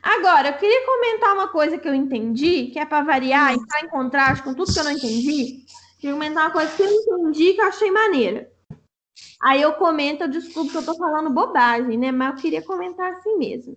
[0.02, 3.80] Agora, eu queria comentar uma coisa que eu entendi, que é para variar e estar
[3.80, 5.64] em contraste com tudo que eu não entendi.
[5.98, 8.52] Queria comentar uma coisa que eu entendi que eu achei maneira.
[9.40, 12.10] Aí eu comento, eu desculpo que eu tô falando bobagem, né?
[12.10, 13.76] Mas eu queria comentar assim mesmo.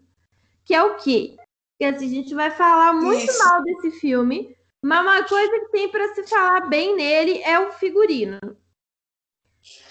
[0.66, 1.36] Que é o quê?
[1.78, 3.40] Que assim, a gente vai falar muito Isso.
[3.40, 7.72] mal desse filme, mas uma coisa que tem para se falar bem nele é o
[7.74, 8.40] figurino.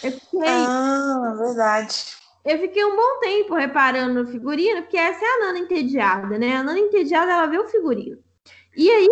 [0.03, 0.49] Eu fiquei...
[0.49, 2.17] Ah, verdade.
[2.45, 6.57] Eu fiquei um bom tempo reparando no figurino, porque essa é a Nana entediada, né?
[6.57, 8.19] A Nana entediada, ela vê o figurino.
[8.75, 9.09] E aí,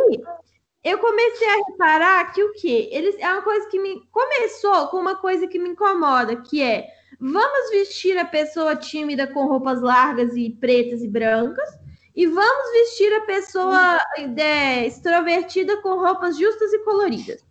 [0.85, 2.89] eu comecei a reparar que o quê?
[2.93, 6.89] Eles, é uma coisa que me começou com uma coisa que me incomoda, que é
[7.21, 11.69] vamos vestir a pessoa tímida com roupas largas e pretas e brancas,
[12.15, 13.99] e vamos vestir a pessoa
[14.37, 17.45] é, extrovertida com roupas justas e coloridas.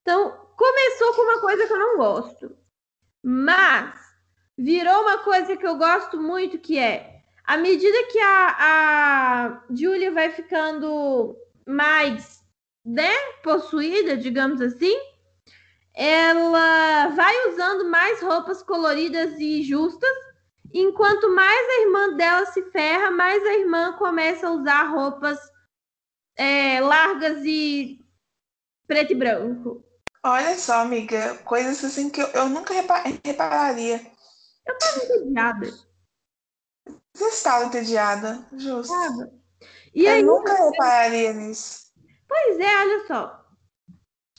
[0.00, 2.56] Então, começou com uma coisa que eu não gosto.
[3.22, 3.94] Mas
[4.56, 7.11] virou uma coisa que eu gosto muito, que é
[7.44, 12.40] à medida que a, a Julia vai ficando mais
[12.84, 14.94] né, possuída, digamos assim,
[15.94, 20.10] ela vai usando mais roupas coloridas e justas,
[20.72, 25.38] enquanto mais a irmã dela se ferra, mais a irmã começa a usar roupas
[26.36, 28.00] é, largas e
[28.86, 29.84] preto e branco.
[30.24, 34.00] Olha só, amiga, coisas assim que eu, eu nunca repa- repararia.
[34.66, 35.66] Eu tava entediada,
[37.14, 38.88] Você estava entediada, justo.
[38.88, 39.30] sabe?
[39.94, 41.92] E Eu aí, nunca repararia nisso.
[42.28, 43.46] pois é, olha só.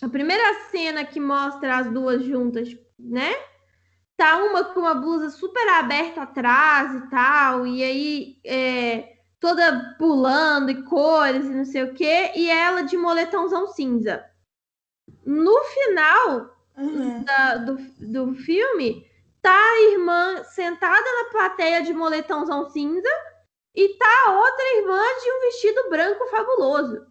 [0.02, 3.32] A primeira cena que mostra as duas juntas, né?
[4.18, 10.72] Tá uma com uma blusa super aberta atrás e tal, e aí é, toda pulando
[10.72, 14.24] e cores e não sei o quê, e ela de moletãozão cinza.
[15.26, 17.24] No final Uhum.
[17.24, 19.08] da- do, do filme,
[19.44, 23.10] tá a irmã sentada na plateia de moletãozão cinza
[23.76, 27.06] e tá a outra irmã de um vestido branco fabuloso.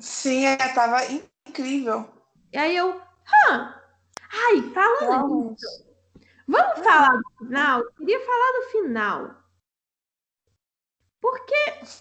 [0.00, 1.04] Sim, ela tava
[1.46, 2.08] incrível.
[2.52, 3.74] E aí eu, hã?
[4.32, 5.86] Ai, falando nisso,
[6.48, 7.80] vamos falar do final?
[7.80, 9.44] Eu queria falar do final.
[11.20, 11.54] Porque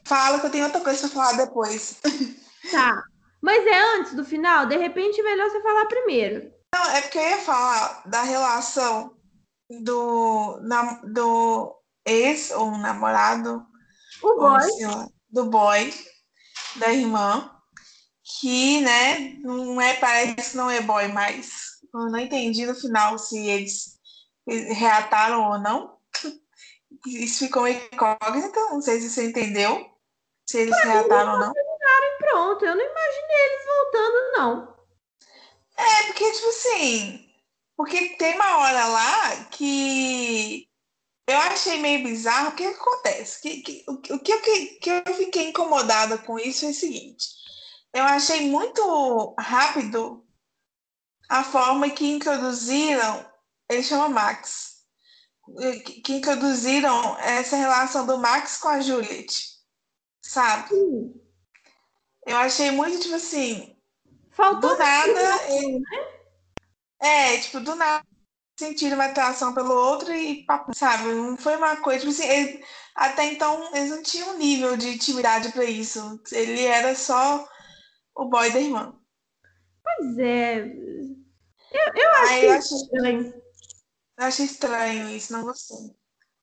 [0.05, 1.99] Fala que eu tenho outra coisa pra falar depois.
[2.71, 3.03] tá.
[3.41, 4.65] Mas é antes do final?
[4.65, 6.53] De repente, é melhor você falar primeiro.
[6.73, 9.15] Não, é porque eu ia falar da relação
[9.81, 13.65] do, nam- do ex ou namorado,
[14.21, 14.81] O boy.
[14.81, 15.93] lá, do boy,
[16.75, 17.49] da irmã,
[18.39, 21.51] que, né, não é, parece que não é boy mais.
[21.93, 23.99] Eu não entendi no final se eles
[24.47, 25.97] reataram ou não.
[27.05, 29.89] Isso ficou incógnito, não sei se você entendeu,
[30.47, 31.53] se eles reataram ou não.
[32.19, 34.75] Pronto, eu não imaginei eles voltando, não.
[35.77, 37.32] É, porque, tipo assim,
[37.75, 40.67] porque tem uma hora lá que
[41.27, 43.41] eu achei meio bizarro, o que acontece?
[43.41, 47.27] Que, que, o que, que, eu- que, eu fiquei incomodada com isso é o seguinte,
[47.93, 50.25] eu achei muito rápido
[51.29, 53.25] a forma que introduziram,
[53.69, 54.83] ele chama Max,
[56.03, 59.47] que, introduziram essa relação do Max com a Juliet,
[60.21, 60.69] sabe?
[62.25, 63.75] Eu achei muito, tipo assim,
[64.31, 65.83] Faltou do nada, ele-
[67.03, 68.05] é, tipo, do nada
[68.59, 71.05] sentiram uma atração pelo outro e sabe?
[71.13, 75.51] Não foi uma coisa, tipo assim, ele- até então eles não tinham nível de intimidade
[75.51, 76.21] pra isso.
[76.31, 77.47] Ele era só
[78.15, 78.99] o boy da irmã.
[79.83, 80.59] Pois é.
[80.59, 83.33] Eu, eu eu achei achei, estranho.
[84.19, 85.77] eu achei estranho isso, não gostei.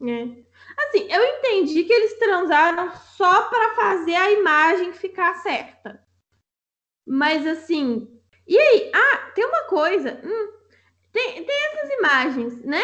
[0.01, 0.45] né?
[0.79, 6.05] Assim, eu entendi que eles transaram só para fazer a imagem ficar certa.
[7.07, 8.20] Mas assim.
[8.51, 8.91] E aí?
[8.93, 10.21] Ah, tem uma coisa.
[10.25, 10.53] hum,
[11.13, 12.83] tem, tem essas imagens, né?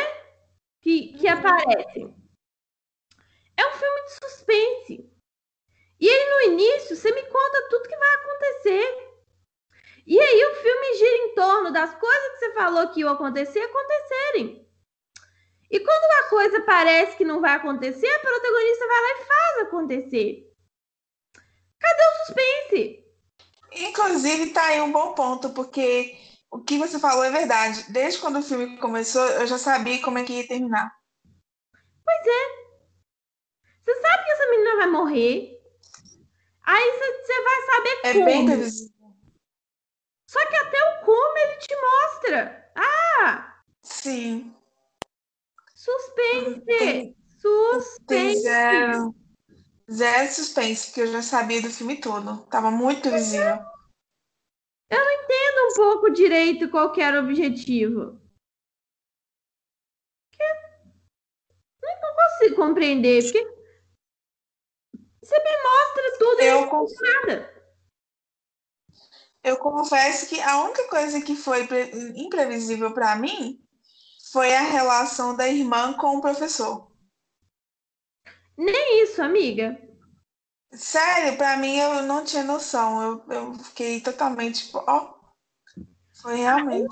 [0.80, 2.14] Que, que aparecem.
[3.56, 5.12] É um filme de suspense.
[5.98, 9.08] E aí, no início, você me conta tudo que vai acontecer.
[10.06, 13.58] E aí, o filme gira em torno das coisas que você falou que iam acontecer
[13.58, 14.64] acontecerem.
[15.68, 19.58] E quando uma coisa parece que não vai acontecer, a protagonista vai lá e faz
[19.66, 20.54] acontecer.
[21.80, 23.05] Cadê o suspense?
[23.76, 26.16] Inclusive, tá aí um bom ponto, porque
[26.50, 27.84] o que você falou é verdade.
[27.92, 30.90] Desde quando o filme começou, eu já sabia como é que ia terminar.
[33.84, 35.60] Você sabe que essa menina vai morrer.
[36.64, 38.24] Aí você vai saber É como.
[38.24, 38.96] bem previsível.
[40.28, 42.72] Só que até o como ele te mostra.
[42.74, 44.52] Ah, Sim.
[45.74, 46.64] suspense.
[46.66, 48.42] Tem Suspense.
[49.90, 52.44] Zero, suspense, porque eu já sabia do filme todo.
[52.46, 53.58] Tava muito visível.
[54.90, 58.20] Entenda um pouco direito qual que era o objetivo.
[61.82, 63.42] Eu não consigo compreender, porque
[65.22, 67.54] você me mostra tudo e Eu, não conf- nada.
[69.42, 73.60] eu confesso que a única coisa que foi pre- imprevisível para mim
[74.32, 76.85] foi a relação da irmã com o professor.
[78.56, 79.78] Nem isso, amiga.
[80.72, 83.02] Sério, para mim eu não tinha noção.
[83.02, 85.14] Eu, eu fiquei totalmente tipo, ó.
[86.20, 86.88] Foi realmente.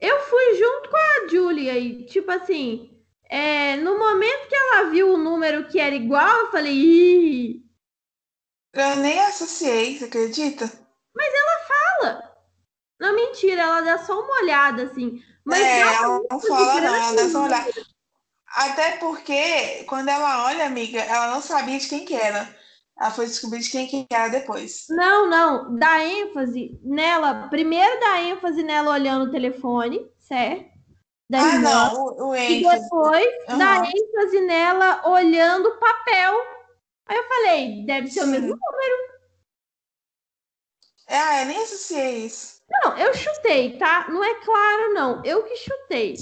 [0.00, 5.14] Eu fui junto com a Julia e, tipo assim, é, no momento que ela viu
[5.14, 7.66] o número que era igual, eu falei, ih,
[8.72, 10.70] Eu nem associei, você acredita?
[11.66, 12.36] fala.
[13.00, 15.22] Não, mentira, ela dá só uma olhada, assim.
[15.44, 17.85] Mas é, ela ela não fala, não, ela dá só uma olhada.
[18.48, 22.48] Até porque, quando ela olha, amiga, ela não sabia de quem que era.
[22.98, 24.86] Ela foi descobrir de quem que era depois.
[24.88, 27.48] Não, não, dá ênfase nela.
[27.48, 30.70] Primeiro dá ênfase nela olhando o telefone, certo?
[31.28, 31.70] Da Ah, irmã.
[31.70, 33.26] não, o, o E depois
[33.58, 33.82] dá Aham.
[33.94, 36.34] ênfase nela olhando o papel.
[37.06, 38.30] Aí eu falei, deve ser o Sim.
[38.30, 38.56] mesmo
[41.08, 42.60] Ah, eu nem associei isso.
[42.70, 44.06] Não, eu chutei, tá?
[44.08, 45.24] Não é claro, não.
[45.24, 46.14] Eu que chutei.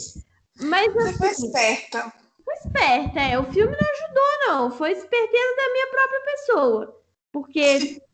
[0.61, 2.12] Mas Você foi assim, esperta.
[2.44, 3.38] foi esperta, é.
[3.38, 4.70] O filme não ajudou, não.
[4.70, 7.02] Foi esperteza da minha própria pessoa.
[7.32, 8.00] Porque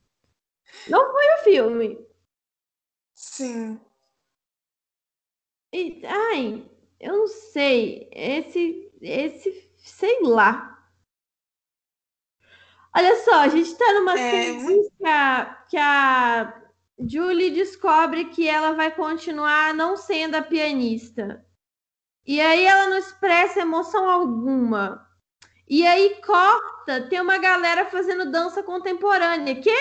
[0.86, 2.06] Não foi o filme.
[3.14, 3.80] Sim.
[5.72, 6.70] E, ai,
[7.00, 8.08] eu não sei.
[8.12, 10.78] Esse, esse, sei lá.
[12.96, 16.62] Olha só, a gente tá numa É, cena que a, que a
[16.98, 21.44] Julie descobre que ela vai continuar não sendo a pianista.
[22.30, 25.04] E aí ela não expressa emoção alguma.
[25.68, 29.60] E aí corta, tem uma galera fazendo dança contemporânea.
[29.60, 29.74] Que?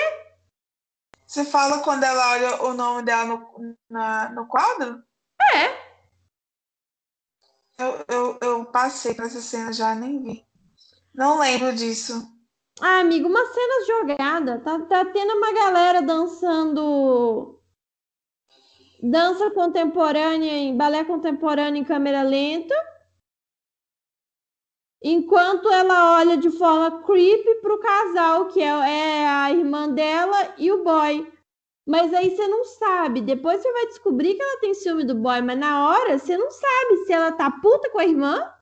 [1.27, 4.99] Você fala quando ela olha o nome dela no, na- no quadro?
[5.53, 5.77] É.
[7.77, 10.43] Eu, eu, eu passei por essa cena já, nem vi.
[11.13, 12.35] Não lembro disso.
[12.81, 14.59] Ah, amigo, uma cena jogada.
[14.61, 17.58] Tá, tá tendo uma galera dançando
[19.01, 22.75] dança contemporânea em balé contemporâneo em câmera lenta.
[25.01, 30.71] Enquanto ela olha de forma creepy pro casal, que é, é a irmã dela e
[30.71, 31.31] o boy.
[31.87, 33.21] Mas aí você não sabe.
[33.21, 36.51] Depois você vai descobrir que ela tem ciúme do boy, mas na hora você não
[36.51, 38.53] sabe se ela tá puta com a irmã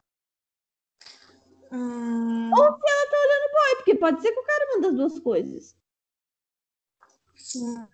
[1.71, 4.87] Hum, ou se ela tá olhando o boy, porque pode ser que o cara manda
[4.89, 5.77] as duas coisas.
[7.35, 7.87] sim.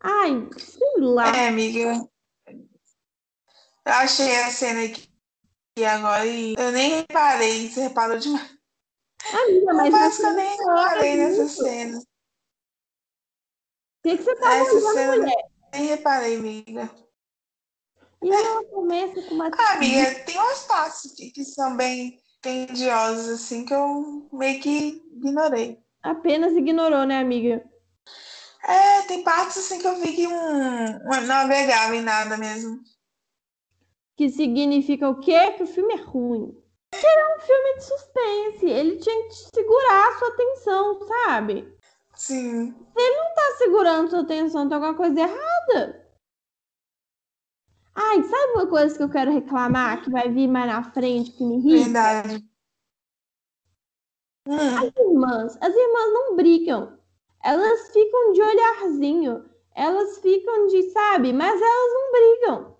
[0.00, 1.36] Ai, sei lá.
[1.36, 2.08] É, amiga.
[2.48, 5.08] Eu achei a cena aqui
[5.84, 7.68] agora e eu nem reparei.
[7.70, 8.56] Você reparou demais.
[9.32, 11.62] Amiga, mas você eu nem reparei nessa isso.
[11.62, 11.98] cena.
[11.98, 12.02] O
[14.02, 15.44] que, que você tá Essa olhando, cena- mulher?
[15.72, 16.90] Nem reparei, amiga.
[18.22, 19.48] E ela começa com uma.
[19.48, 25.02] Ah, amiga, tem umas partes que, que são bem tendiosas, assim, que eu meio que
[25.16, 25.78] ignorei.
[26.02, 27.64] Apenas ignorou, né, amiga?
[28.68, 32.80] É, tem partes assim que eu vi que hum, não agregava em nada mesmo.
[34.16, 35.52] Que significa o quê?
[35.52, 36.52] Que o filme é ruim.
[36.90, 38.66] Que é um filme de suspense.
[38.66, 41.76] Ele tinha que segurar a sua atenção, sabe?
[42.14, 42.74] Sim.
[42.94, 46.06] Tá segurando sua atenção, tem alguma coisa errada.
[47.94, 51.44] Ai, sabe uma coisa que eu quero reclamar, que vai vir mais na frente, que
[51.44, 51.84] me irrita?
[51.84, 52.44] Verdade.
[54.46, 56.95] Hum, As irmãs, as irmãs não brigam.
[57.46, 59.48] Elas ficam de olharzinho.
[59.72, 61.32] Elas ficam de, sabe?
[61.32, 62.76] Mas elas não brigam.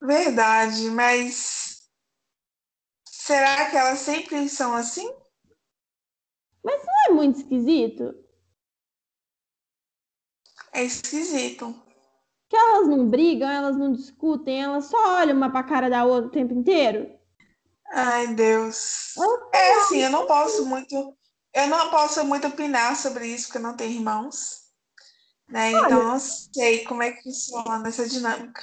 [0.00, 1.90] verdade, mas
[3.04, 5.12] será que elas sempre são assim?
[6.62, 8.14] Não é muito esquisito?
[10.72, 11.74] É esquisito.
[12.48, 16.28] Que elas não brigam, elas não discutem, elas só olham uma pra cara da outra
[16.28, 17.10] o tempo inteiro.
[17.88, 19.16] Ai, Deus.
[19.16, 21.16] Elas É assim, eu não posso muito,
[21.54, 24.64] eu não posso muito opinar sobre isso, porque eu não tenho irmãos,
[25.48, 25.70] né?
[25.70, 28.60] Então, não sei como é que funciona essa dinâmica.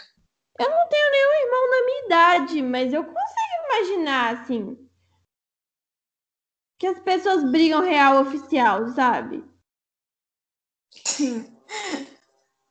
[0.60, 4.90] Eu não tenho nenhum irmão na minha idade, mas eu consigo imaginar, assim,
[6.78, 9.44] que as pessoas brigam real oficial, sabe?
[11.06, 11.58] Sim,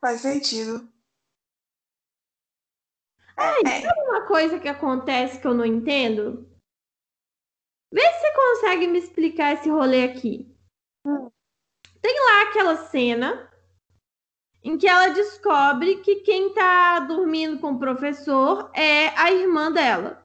[0.01, 0.87] faz sentido.
[3.37, 3.81] Ai, É.
[3.81, 6.50] sabe uma coisa que acontece que eu não entendo?
[7.93, 10.55] Vê se você consegue me explicar esse rolê aqui.
[12.01, 13.51] Tem lá aquela cena
[14.63, 20.25] em que ela descobre que quem tá dormindo com o professor é a irmã dela.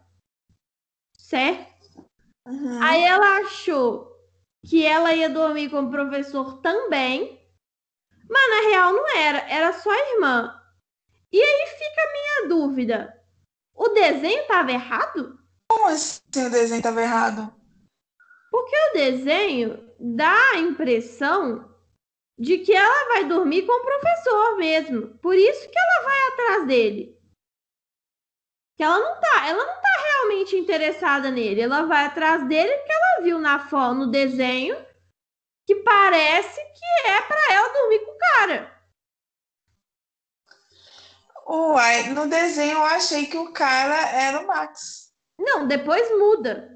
[1.17, 2.07] Certo?
[2.45, 2.83] Uhum.
[2.83, 4.13] Aí ela achou
[4.65, 7.41] que ela ia dormir com o professor também,
[8.29, 10.61] mas na real não era, era só a irmã.
[11.31, 13.23] E aí fica a minha dúvida:
[13.73, 15.39] o desenho estava errado?
[15.75, 17.53] Como assim o desenho estava errado?
[18.49, 21.69] Porque o desenho dá a impressão
[22.39, 25.17] de que ela vai dormir com o professor mesmo.
[25.17, 27.19] Por isso que ela vai atrás dele.
[28.77, 31.59] Que ela não tá, ela não tá realmente interessada nele.
[31.59, 34.77] Ela vai atrás dele porque ela viu na foto, no desenho,
[35.67, 38.81] que parece que é pra ela dormir com o cara.
[41.47, 45.04] Uai, no desenho eu achei que o cara era o Max.
[45.37, 46.71] Não, depois muda.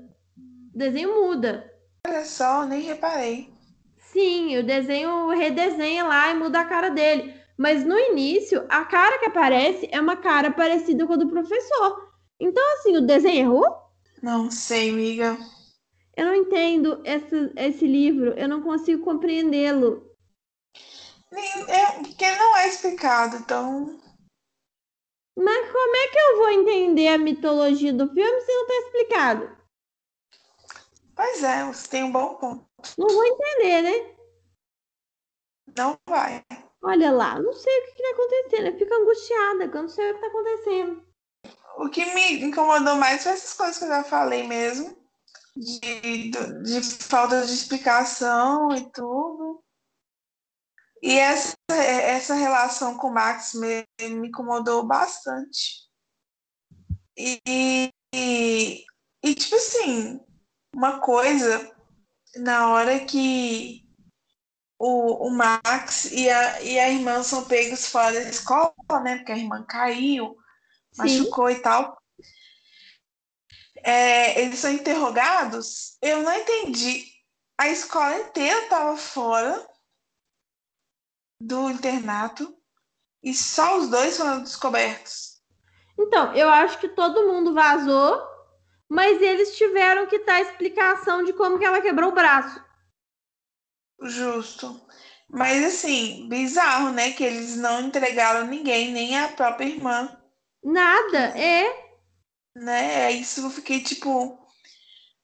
[0.74, 1.72] O desenho muda.
[2.08, 3.54] Olha só, nem reparei.
[3.98, 7.34] Sim, o desenho redesenha lá e muda a cara dele.
[7.58, 12.10] Mas no início, a cara que aparece é uma cara parecida com a do professor.
[12.40, 13.78] Então, assim, o desenho errou?
[14.22, 15.38] Não sei, amiga.
[16.16, 20.10] Eu não entendo esse, esse livro, eu não consigo compreendê-lo.
[21.68, 24.00] É- Porque não é explicado, então.
[25.42, 29.58] Mas como é que eu vou entender a mitologia do filme se não tá explicado?
[31.16, 32.66] Pois é, você tem um bom ponto.
[32.98, 34.16] Não vou entender, né?
[35.78, 36.44] Não vai.
[36.84, 38.68] Olha lá, não sei o que, que tá acontecendo.
[38.68, 41.04] Eu fico angustiada quando não sei o que tá acontecendo.
[41.78, 44.98] O que me incomodou mais foi essas coisas que eu já falei mesmo.
[45.56, 49.64] De, de, de falta de explicação e tudo.
[51.02, 55.88] E essa, essa relação com o Max me, me incomodou bastante.
[57.18, 57.40] E,
[58.14, 58.86] e,
[59.24, 60.20] e, tipo assim,
[60.74, 61.76] uma coisa,
[62.38, 63.86] na hora que
[64.78, 68.74] o, o Max e a, e a irmã são pegos fora da escola,
[69.04, 69.18] né?
[69.18, 70.38] Porque a irmã caiu,
[70.94, 71.02] Sim.
[71.02, 71.98] machucou e tal.
[73.84, 75.98] É, eles são interrogados.
[76.02, 77.06] Eu não entendi.
[77.58, 79.68] A escola inteira estava fora
[81.40, 82.56] do internato
[83.24, 85.40] e só os dois foram descobertos.
[85.98, 88.22] Então, eu acho que todo mundo vazou,
[88.88, 92.64] mas eles tiveram que dar explicação de como que ela quebrou o braço.
[94.02, 94.80] Justo.
[95.30, 97.12] Mas assim, bizarro, né?
[97.12, 100.18] Que eles não entregaram ninguém, nem a própria irmã.
[100.64, 101.90] Nada, é.
[102.56, 103.06] Né?
[103.06, 104.40] É isso eu fiquei tipo,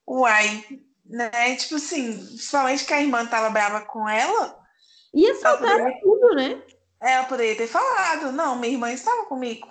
[0.06, 0.64] uai,
[1.04, 1.56] né?
[1.56, 4.65] Tipo assim, principalmente que a irmã tava brava com ela.
[5.14, 6.00] Ia soltar poderia...
[6.00, 6.62] tudo, né?
[7.00, 9.68] Ela poderia ter falado, não, minha irmã estava comigo.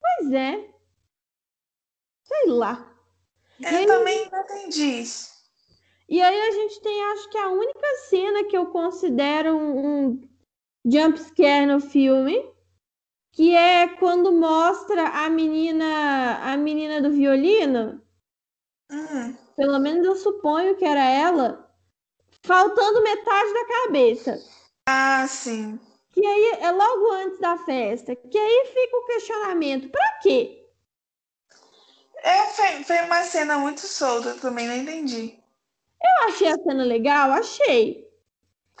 [0.00, 0.68] Pois é.
[2.24, 2.92] Sei lá.
[3.60, 3.86] Eu aí...
[3.86, 5.36] também não entendi isso.
[6.08, 10.28] E aí a gente tem, acho que a única cena que eu considero um, um
[10.84, 12.48] jump scare no filme,
[13.32, 18.00] que é quando mostra a menina, a menina do violino.
[18.90, 19.36] Hum.
[19.56, 21.65] Pelo menos eu suponho que era ela,
[22.46, 24.38] faltando metade da cabeça.
[24.88, 25.78] Ah, sim.
[26.12, 28.14] Que aí é logo antes da festa.
[28.16, 30.64] Que aí fica o questionamento: pra quê?
[32.22, 35.38] É, foi, foi uma cena muito solta, também não entendi.
[36.02, 38.06] Eu achei a cena legal, achei.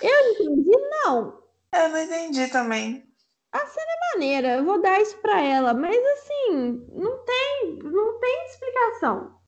[0.00, 0.70] Eu entendi,
[1.04, 1.42] não.
[1.72, 3.06] Eu não entendi também.
[3.52, 8.18] A cena é maneira, eu vou dar isso pra ela, mas assim, não tem, não
[8.18, 9.38] tem explicação.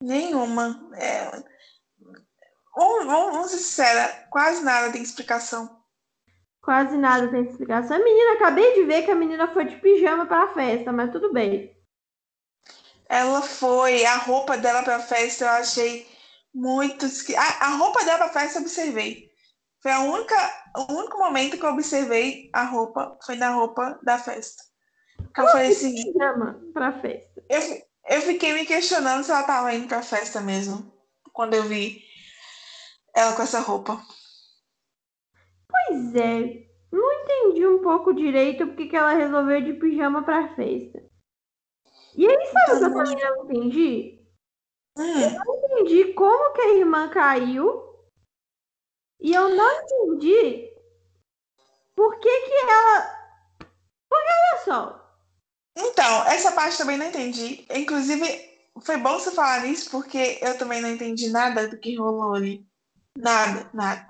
[0.00, 0.90] Nenhuma.
[0.94, 1.57] É...
[2.78, 5.82] Vamos, vamos ser sincera, quase nada tem explicação.
[6.62, 7.96] Quase nada tem explicação.
[7.96, 11.10] A menina, acabei de ver que a menina foi de pijama para a festa, mas
[11.10, 11.76] tudo bem.
[13.08, 16.06] Ela foi, a roupa dela para a festa eu achei
[16.54, 17.04] muito.
[17.36, 19.28] A, a roupa dela para a festa eu observei.
[19.82, 20.36] Foi a única,
[20.76, 24.62] o único momento que eu observei a roupa, foi na roupa da festa.
[25.36, 26.12] Eu falei assim.
[26.72, 27.42] Para festa.
[27.48, 27.60] Eu,
[28.08, 30.92] eu fiquei me questionando se ela estava indo para a festa mesmo,
[31.32, 32.07] quando eu vi
[33.18, 34.00] ela com essa roupa.
[35.68, 40.54] Pois é, não entendi um pouco direito porque que ela resolveu ir de pijama para
[40.54, 41.04] festa.
[42.16, 44.26] E aí, sabe o que eu também não entendi?
[44.96, 45.20] Hum.
[45.20, 47.88] Eu não entendi como que a irmã caiu.
[49.20, 50.72] E eu não entendi
[51.94, 53.18] por que que ela...
[54.08, 55.16] Porque olha só.
[55.76, 57.66] Então, essa parte também não entendi.
[57.70, 58.24] Inclusive,
[58.80, 62.67] foi bom você falar nisso, porque eu também não entendi nada do que rolou ali.
[63.18, 64.08] Nada, nada.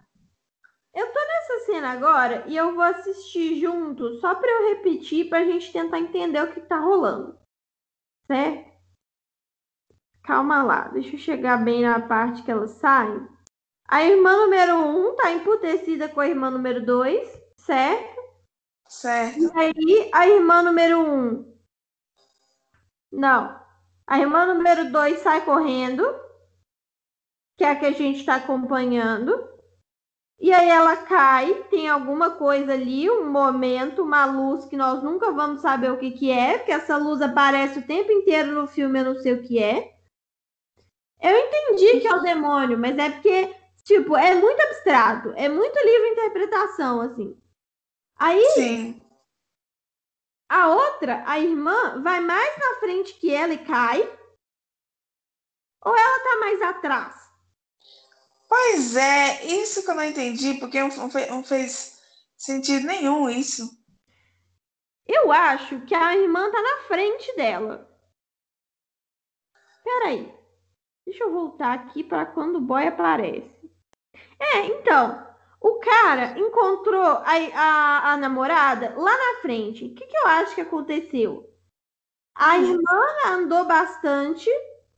[0.95, 5.45] Eu tô nessa cena agora e eu vou assistir junto, só para eu repetir, pra
[5.45, 7.39] gente tentar entender o que tá rolando
[8.29, 8.69] certo?
[10.23, 13.27] Calma lá, deixa eu chegar bem na parte que elas saem.
[13.89, 18.19] A irmã número 1 um tá emputecida com a irmã número 2, certo?
[18.87, 19.39] Certo.
[19.41, 21.03] E aí, a irmã número 1.
[21.03, 21.59] Um...
[23.11, 23.59] Não.
[24.07, 26.05] A irmã número 2 sai correndo,
[27.59, 29.37] que é a que a gente está acompanhando.
[30.41, 35.33] E aí ela cai, tem alguma coisa ali, um momento, uma luz que nós nunca
[35.33, 39.01] vamos saber o que, que é, porque essa luz aparece o tempo inteiro no filme,
[39.01, 39.93] eu não sei o que é.
[41.21, 43.53] Eu entendi que é o demônio, mas é porque,
[43.83, 47.37] tipo, é muito abstrato, é muito livre interpretação, assim.
[48.17, 49.03] Aí, Sim.
[50.49, 54.01] a outra, a irmã, vai mais na frente que ela e cai,
[55.85, 57.28] ou ela tá mais atrás?
[58.49, 62.01] Pois é, isso que eu não entendi, porque não fez
[62.37, 63.69] sentido nenhum isso.
[65.07, 67.89] Eu acho que a irmã tá na frente dela.
[69.85, 70.35] Peraí.
[71.05, 73.73] Deixa eu voltar aqui para quando o boy aparece.
[74.39, 75.27] É, então,
[75.61, 77.25] o cara encontrou a,
[77.55, 79.87] a, a namorada lá na frente.
[79.87, 81.51] O que, que eu acho que aconteceu?
[82.35, 84.49] A irmã andou bastante,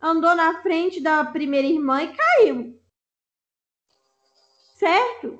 [0.02, 2.79] andou na frente da primeira irmã e caiu.
[4.80, 5.38] Certo?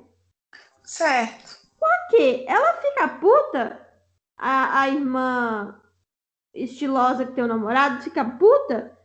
[0.83, 1.47] Certo.
[1.79, 3.91] Só que ela fica puta,
[4.37, 5.81] a, a irmã
[6.53, 8.95] estilosa que tem o namorado fica puta,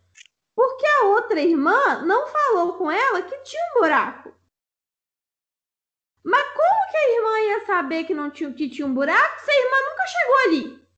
[0.55, 4.34] porque a outra irmã não falou com ela que tinha um buraco.
[6.22, 9.51] Mas como que a irmã ia saber que não tinha, que tinha um buraco se
[9.51, 10.89] a irmã nunca chegou ali?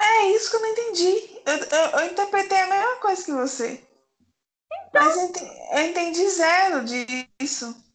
[0.00, 1.42] É isso que eu não entendi.
[1.44, 3.86] Eu, eu, eu interpretei a mesma coisa que você.
[4.88, 7.89] Então, Mas eu entendi, eu entendi zero disso.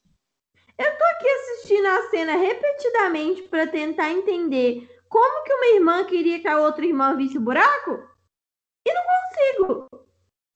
[0.77, 6.39] Eu tô aqui assistindo a cena repetidamente para tentar entender como que uma irmã queria
[6.39, 7.91] que a outra irmã visse o buraco
[8.85, 9.89] e não consigo.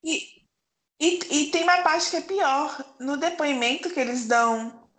[0.04, 0.44] E,
[1.00, 2.96] e, e tem uma parte que é pior.
[3.00, 4.90] No depoimento que eles dão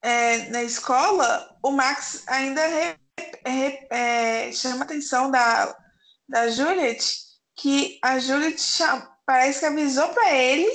[0.00, 2.96] é, na escola, o Max ainda re,
[3.44, 5.76] re, é, chama a atenção da,
[6.28, 7.02] da Juliet,
[7.56, 10.70] que a Juliet chama, parece que avisou para ele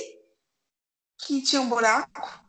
[1.26, 2.43] que tinha um buraco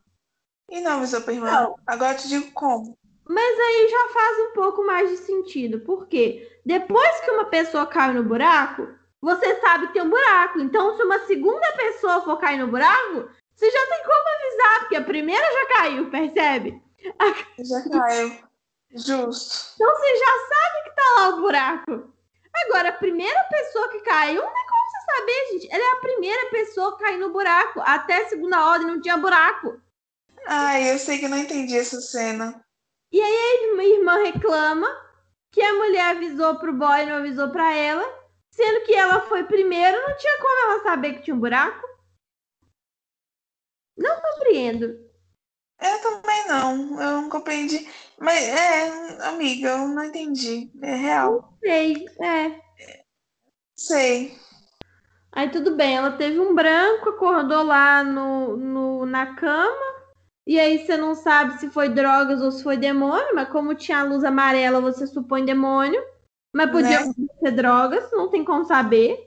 [0.70, 1.52] e não avisou para irmã.
[1.52, 1.76] Não.
[1.86, 2.98] Agora eu te digo como.
[3.28, 8.14] Mas aí já faz um pouco mais de sentido, porque depois que uma pessoa cai
[8.14, 8.88] no buraco,
[9.20, 10.60] você sabe que tem um buraco.
[10.60, 14.96] Então, se uma segunda pessoa for cair no buraco, você já tem como avisar, porque
[14.96, 16.82] a primeira já caiu, percebe?
[17.58, 18.46] Já caiu.
[18.92, 19.74] Justo.
[19.76, 22.14] Então você já sabe que tá lá o buraco.
[22.54, 25.74] Agora, a primeira pessoa que caiu, não tem como você saber, gente.
[25.74, 27.82] Ela é a primeira pessoa que caiu no buraco.
[27.82, 29.82] Até segunda ordem não tinha buraco.
[30.46, 32.64] Ai, eu sei que não entendi essa cena.
[33.12, 33.36] E aí
[33.80, 34.88] a irmã reclama
[35.52, 38.04] que a mulher avisou pro boy e não avisou para ela,
[38.52, 41.86] sendo que ela foi primeiro, não tinha como ela saber que tinha um buraco.
[43.98, 45.06] Não compreendo.
[45.82, 47.88] Eu também não, eu não compreendi.
[48.20, 50.72] Mas é, amiga, eu não entendi.
[50.82, 51.32] É real.
[51.32, 52.62] Não sei, é.
[53.76, 54.38] Sei.
[55.32, 59.95] Aí tudo bem, ela teve um branco, acordou lá no, no, na cama,
[60.48, 64.00] e aí você não sabe se foi drogas ou se foi demônio, mas como tinha
[64.00, 66.02] a luz amarela, você supõe demônio.
[66.54, 67.14] Mas podia né?
[67.40, 69.18] ser drogas, não tem como saber.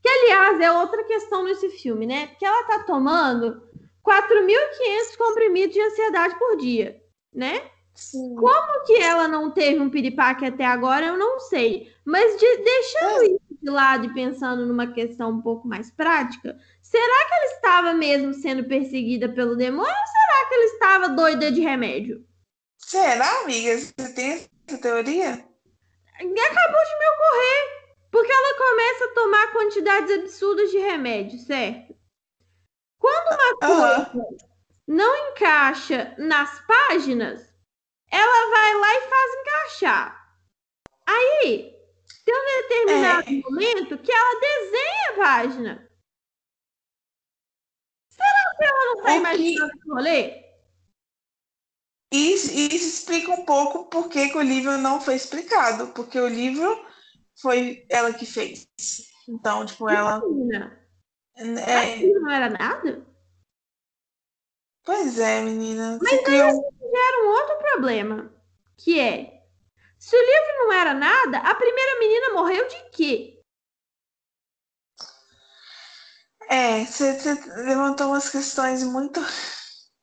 [0.00, 2.28] Que, aliás, é outra questão nesse filme, né?
[2.28, 3.60] Porque ela tá tomando
[4.06, 7.02] 4.500 comprimidos de ansiedade por dia,
[7.34, 7.68] né?
[7.96, 8.36] Sim.
[8.36, 11.90] Como que ela não teve um piripaque até agora, eu não sei.
[12.04, 13.26] Mas de, deixando é.
[13.26, 16.56] isso de lado e pensando numa questão um pouco mais prática,
[16.96, 21.52] será que ela estava mesmo sendo perseguida pelo demônio ou será que ela estava doida
[21.52, 22.24] de remédio?
[22.78, 23.76] Será, amiga?
[23.76, 24.32] Você tem
[24.66, 25.32] essa teoria?
[26.14, 27.76] Acabou de me ocorrer.
[28.10, 31.94] Porque ela começa a tomar quantidades absurdas de remédio, certo?
[32.98, 34.36] Quando uma coisa uhum.
[34.86, 37.42] não encaixa nas páginas,
[38.10, 40.26] ela vai lá e faz encaixar.
[41.06, 41.74] Aí,
[42.24, 43.32] tem um determinado é.
[43.32, 45.85] momento que ela desenha a página.
[48.56, 50.46] Que ela não está imaginando esse rolê?
[52.12, 55.88] Isso, isso explica um pouco por que, que o livro não foi explicado.
[55.88, 56.84] Porque o livro
[57.40, 58.68] foi ela que fez.
[59.28, 60.22] Então, tipo, ela.
[61.36, 61.96] É...
[62.06, 63.06] não era nada?
[64.84, 65.98] Pois é, menina.
[66.00, 68.32] Mas aí a gente gera um outro problema.
[68.78, 69.42] Que é.
[69.98, 73.35] Se o livro não era nada, a primeira menina morreu de quê?
[76.48, 77.18] É, você
[77.62, 79.20] levantou umas questões muito.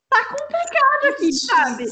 [0.09, 1.47] Tá complicado aqui, difícil.
[1.47, 1.85] sabe?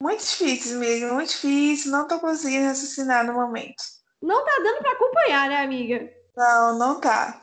[0.00, 1.12] Muito difícil, amiga.
[1.12, 1.90] Muito difícil.
[1.90, 3.82] Não tô conseguindo raciocinar no momento.
[4.22, 6.08] Não tá dando pra acompanhar, né, amiga?
[6.36, 7.42] Não, não tá.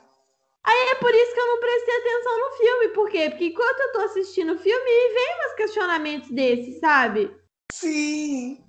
[0.63, 2.87] Aí é por isso que eu não prestei atenção no filme.
[2.89, 3.29] Por quê?
[3.29, 7.35] Porque enquanto eu tô assistindo o filme, vem umas questionamentos desses, sabe?
[7.71, 8.63] Sim.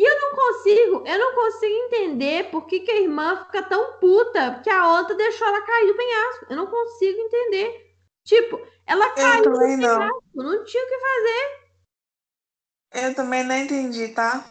[0.00, 3.98] E eu não consigo, eu não consigo entender por que, que a irmã fica tão
[3.98, 6.46] puta que a outra deixou ela cair do penhasco.
[6.48, 7.94] Eu não consigo entender.
[8.24, 10.44] Tipo, ela caiu do penhasco, não.
[10.44, 11.60] não tinha o que fazer.
[12.94, 14.42] Eu também não entendi, tá?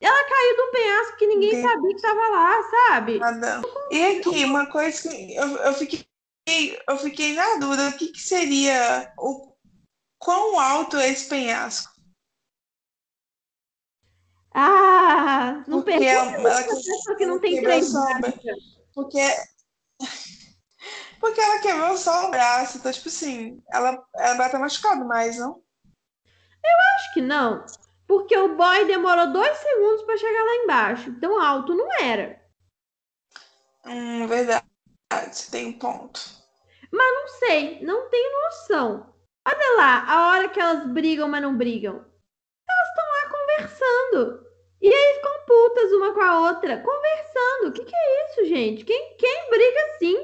[0.00, 1.68] Ela caiu um penhasco que ninguém Entendi.
[1.68, 3.18] sabia que estava lá, sabe?
[3.18, 3.62] Nada.
[3.90, 6.06] E aqui, uma coisa que eu, eu fiquei.
[6.88, 9.56] Eu fiquei na dúvida, o que, que seria o
[10.20, 11.93] quão alto é esse penhasco?
[14.54, 17.92] Ah, não porque ela, ela, pessoa que não tem três
[18.94, 19.18] Porque
[21.18, 25.36] porque ela quebrou só o braço, então tipo assim, ela ela vai estar machucada mais,
[25.38, 25.60] não?
[26.64, 27.64] Eu acho que não.
[28.06, 31.10] Porque o boy demorou dois segundos para chegar lá embaixo.
[31.10, 32.40] Então alto não era.
[33.86, 34.66] Hum, verdade.
[35.50, 36.20] Tem um ponto.
[36.92, 39.14] Mas não sei, não tenho noção.
[39.46, 42.04] Olha lá, a hora que elas brigam, mas não brigam.
[43.54, 44.44] Conversando.
[44.80, 47.68] E aí ficam putas uma com a outra, conversando.
[47.68, 48.84] O que, que é isso, gente?
[48.84, 50.14] Quem, quem briga assim?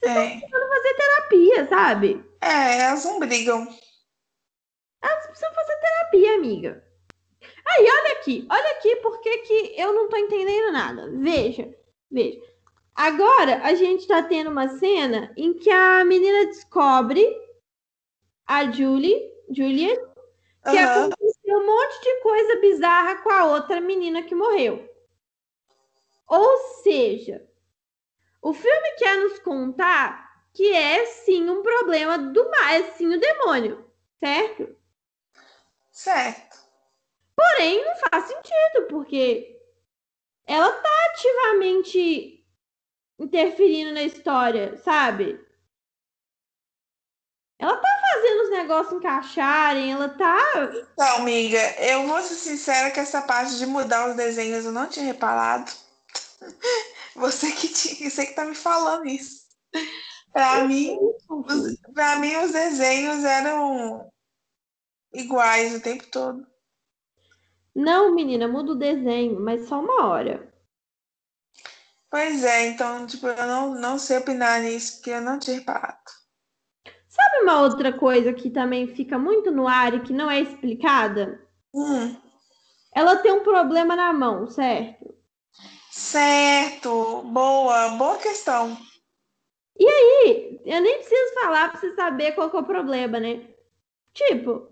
[0.00, 0.24] Vocês é.
[0.24, 2.24] estão precisando fazer terapia, sabe?
[2.40, 3.66] É, elas não brigam.
[5.02, 6.84] Elas precisam fazer terapia, amiga.
[7.66, 11.10] Aí, olha aqui, olha aqui porque que eu não tô entendendo nada.
[11.10, 11.74] Veja,
[12.10, 12.40] veja.
[12.94, 17.26] Agora a gente tá tendo uma cena em que a menina descobre
[18.46, 19.20] a Julie,
[19.50, 20.00] Juliet,
[20.64, 20.84] que uhum.
[20.84, 21.25] aconteceu
[21.66, 24.88] um monte de coisa bizarra com a outra menina que morreu.
[26.28, 27.44] Ou seja,
[28.40, 33.20] o filme quer nos contar que é sim um problema do mal, é sim o
[33.20, 33.84] demônio,
[34.20, 34.76] certo?
[35.90, 36.56] Certo.
[37.34, 39.60] Porém, não faz sentido, porque
[40.46, 42.46] ela tá ativamente
[43.18, 45.44] interferindo na história, sabe?
[47.58, 50.38] Ela tá fazendo os negócios encaixarem, ela tá.
[50.92, 54.88] Então, amiga, eu vou ser sincera que essa parte de mudar os desenhos eu não
[54.88, 55.70] tinha reparado.
[57.16, 59.46] Você que, tinha, você que tá me falando isso.
[60.30, 60.98] Pra mim,
[61.30, 64.12] os, pra mim, os desenhos eram
[65.14, 66.46] iguais o tempo todo.
[67.74, 70.52] Não, menina, muda o desenho, mas só uma hora.
[72.10, 76.04] Pois é, então, tipo, eu não, não sei opinar nisso, porque eu não tinha reparado.
[77.16, 81.40] Sabe uma outra coisa que também fica muito no ar e que não é explicada?
[81.72, 82.16] Hum,
[82.92, 85.14] Ela tem um problema na mão, certo?
[85.90, 88.76] certo, boa, boa questão.
[89.78, 93.48] E eu nem preciso falar pra você saber qual é o problema, né?
[94.14, 94.68] Tipo,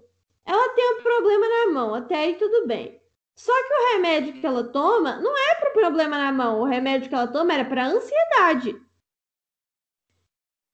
[0.46, 3.00] ela tem um problema na mão, até aí tudo bem.
[3.36, 7.08] Só que o remédio que ela toma não é pro problema na mão, o remédio
[7.08, 8.76] que ela toma era pra ansiedade.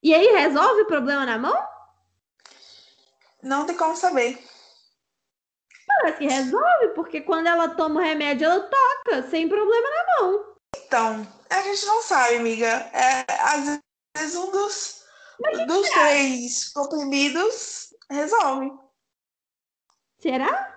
[0.02, 1.56] E aí resolve o problema na mão?
[3.42, 4.42] Não tem como saber.
[5.86, 10.56] Parece que resolve, porque quando ela toma o remédio, ela toca, sem problema na mão.
[10.76, 12.66] Então, a gente não sabe, amiga.
[12.66, 13.80] É, às
[14.16, 15.04] vezes um dos,
[15.66, 18.72] dos três comprimidos resolve.
[20.18, 20.70] Será?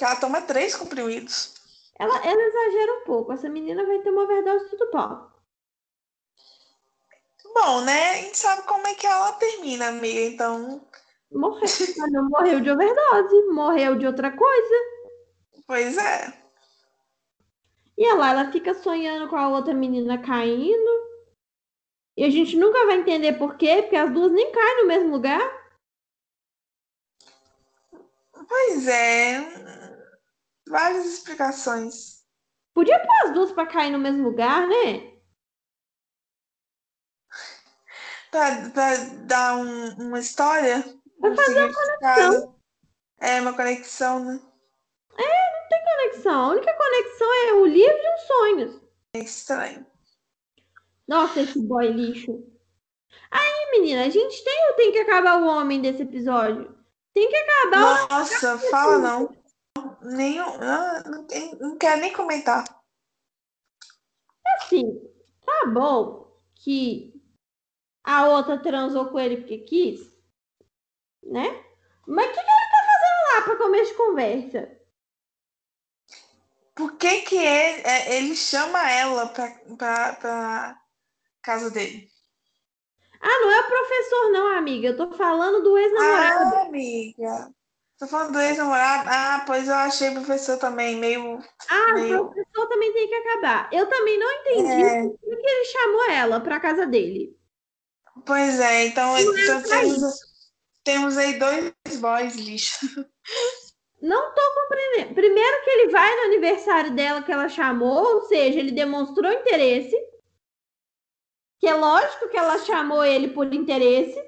[0.00, 1.54] Ela toma três comprimidos.
[1.98, 3.32] Ela, ela exagera um pouco.
[3.32, 5.30] Essa menina vai ter uma overdose tudo pó.
[7.54, 8.10] Bom, né?
[8.10, 10.20] A gente sabe como é que ela termina, amiga.
[10.20, 10.86] Então,
[11.32, 11.62] Morreu.
[12.10, 14.74] Não morreu de overdose, morreu de outra coisa.
[15.66, 16.40] pois é.
[17.96, 21.00] E ela, ela fica sonhando com a outra menina caindo.
[22.16, 25.10] E a gente nunca vai entender por quê, porque as duas nem caem no mesmo
[25.10, 25.60] lugar.
[28.48, 29.38] Pois é.
[30.66, 32.24] Várias explicações.
[32.74, 35.19] Podia pôr as duas pra cair no mesmo lugar, né?
[38.30, 40.84] Pra, pra dar um- uma história.
[41.22, 42.54] Um fazer uma significado.
[43.18, 44.40] É, uma conexão, né?
[46.00, 46.32] Conexão.
[46.44, 48.80] A única conexão é o livro e os sonhos.
[49.14, 49.86] É estranho.
[51.06, 52.42] Nossa, esse boy lixo.
[53.30, 56.74] Aí, menina, a gente tem ou tem que acabar o homem desse episódio?
[57.12, 59.36] Tem que acabar o Nossa, fala não.
[60.02, 62.64] Nenhum, ah, não, tem- não quero nem comentar.
[64.56, 65.00] assim.
[65.44, 67.19] Tá bom que
[68.10, 70.00] a outra transou com ele porque quis,
[71.22, 71.64] né?
[72.06, 74.80] Mas o que, que ele tá fazendo lá pra começo de conversa?
[76.74, 80.80] Por que que ele, é, ele chama ela pra, pra,
[81.42, 82.08] casa dele?
[83.20, 84.88] Ah, não é o professor, não, amiga.
[84.88, 86.56] Eu tô falando do ex-namorado.
[86.56, 87.50] Ah, amiga.
[87.98, 89.08] Tô falando do ex-namorado.
[89.12, 91.38] Ah, pois eu achei o professor também meio.
[91.68, 93.68] Ah, meio- o professor também tem que acabar.
[93.70, 95.02] Eu também não entendi É.
[95.02, 97.38] por que ele chamou ela pra casa dele.
[98.24, 100.20] Pois é, então, é então temos,
[100.84, 102.86] temos aí dois boys lixo.
[104.00, 105.14] Não tô compreendendo.
[105.14, 109.94] Primeiro que ele vai no aniversário dela que ela chamou, ou seja, ele demonstrou interesse.
[111.58, 114.18] Que é lógico que ela chamou ele por interesse.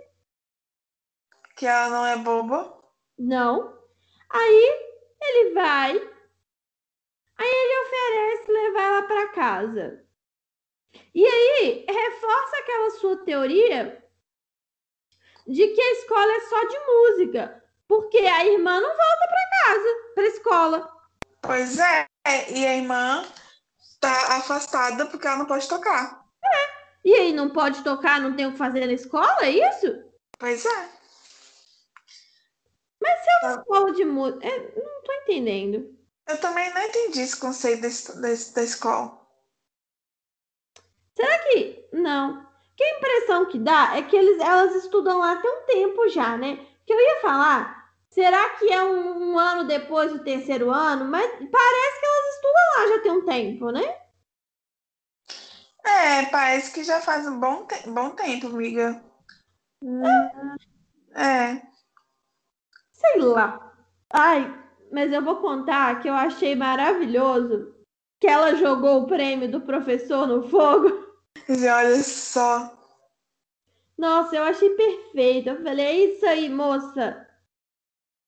[1.57, 2.79] Que ela não é boba.
[3.19, 3.79] Não.
[4.29, 5.97] Aí ele vai.
[7.39, 10.02] Aí ele oferece levar ela para casa.
[11.15, 14.03] E aí reforça aquela sua teoria
[15.47, 19.89] de que a escola é só de música, porque a irmã não volta para casa,
[20.15, 20.93] para escola.
[21.41, 22.07] Pois é,
[22.51, 23.25] e a irmã
[24.01, 26.23] tá afastada porque ela não pode tocar.
[27.05, 30.05] E aí não pode tocar, não tem o que fazer na escola, é isso?
[30.39, 30.89] Pois é.
[33.45, 35.99] Escola de música, é, não tô entendendo.
[36.29, 39.21] Eu também não entendi esse conceito desse, desse- da escola.
[41.23, 42.45] Será que não?
[42.77, 46.37] Que a impressão que dá é que eles, elas estudam lá tem um tempo já,
[46.37, 46.57] né?
[46.85, 51.05] Que eu ia falar, será que é um, um ano depois do terceiro ano?
[51.05, 53.97] Mas parece que elas estudam lá já tem um tempo, né?
[55.85, 59.01] É, parece que já faz um bom, te bom tempo, amiga.
[59.81, 60.03] Hum,
[61.15, 61.63] É.
[62.93, 63.73] Sei lá.
[64.11, 64.53] Ai,
[64.91, 67.73] mas eu vou contar que eu achei maravilhoso
[68.21, 70.89] que ela jogou o prêmio do professor no fogo.
[71.49, 72.77] E olha só.
[73.97, 75.51] Nossa, eu achei perfeito.
[75.51, 77.29] Eu falei, é isso aí, moça.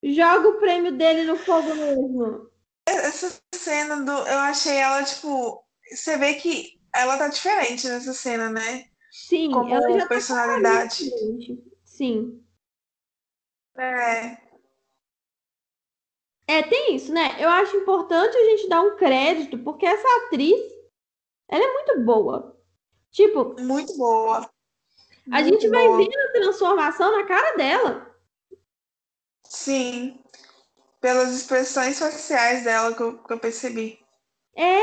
[0.03, 2.51] Joga o prêmio dele no fogo mesmo.
[2.87, 4.13] Essa cena do.
[4.13, 5.65] Eu achei ela, tipo.
[5.91, 8.87] Você vê que ela tá diferente nessa cena, né?
[9.11, 11.05] Sim, como ela já tá personalidade.
[11.05, 11.63] diferente.
[11.85, 12.45] Sim.
[13.77, 14.39] É,
[16.47, 17.37] É, tem isso, né?
[17.43, 20.61] Eu acho importante a gente dar um crédito, porque essa atriz,
[21.49, 22.55] ela é muito boa.
[23.15, 24.51] Tipo, muito boa.
[25.31, 25.99] a Muito gente vai boa.
[25.99, 28.15] vendo a transformação na cara dela.
[29.49, 30.21] Sim.
[31.01, 33.99] Pelas expressões faciais dela que eu, que eu percebi.
[34.57, 34.81] É,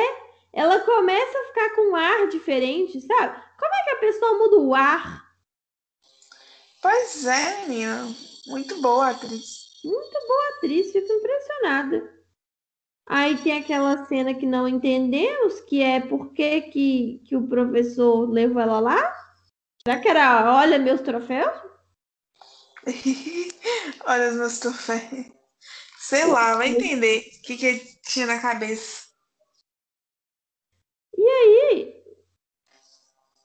[0.53, 3.36] ela começa a ficar com um ar diferente, sabe?
[3.59, 5.29] Como é que a pessoa muda o ar?
[6.82, 8.07] Pois é, menina.
[8.47, 9.61] Muito boa atriz.
[10.57, 12.20] atriz, fico impressionada.
[13.14, 18.26] Aí tem aquela cena que não entendemos, que é por que, que, que o professor
[18.30, 19.14] levou ela lá?
[19.84, 21.51] Será que era, olha meus troféus?
[24.07, 25.26] Olha os meus troféus.
[25.99, 29.07] Sei lá, vai entender o que, que ele tinha na cabeça.
[31.14, 31.93] E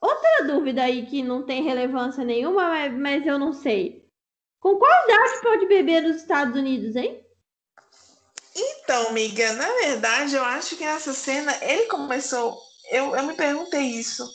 [0.00, 4.08] outra dúvida aí que não tem relevância nenhuma, mas eu não sei.
[4.60, 7.25] Com qual idade pode beber nos Estados Unidos, hein?
[8.58, 12.58] Então, amiga, na verdade, eu acho que nessa cena ele começou.
[12.90, 14.26] Eu, eu me perguntei isso.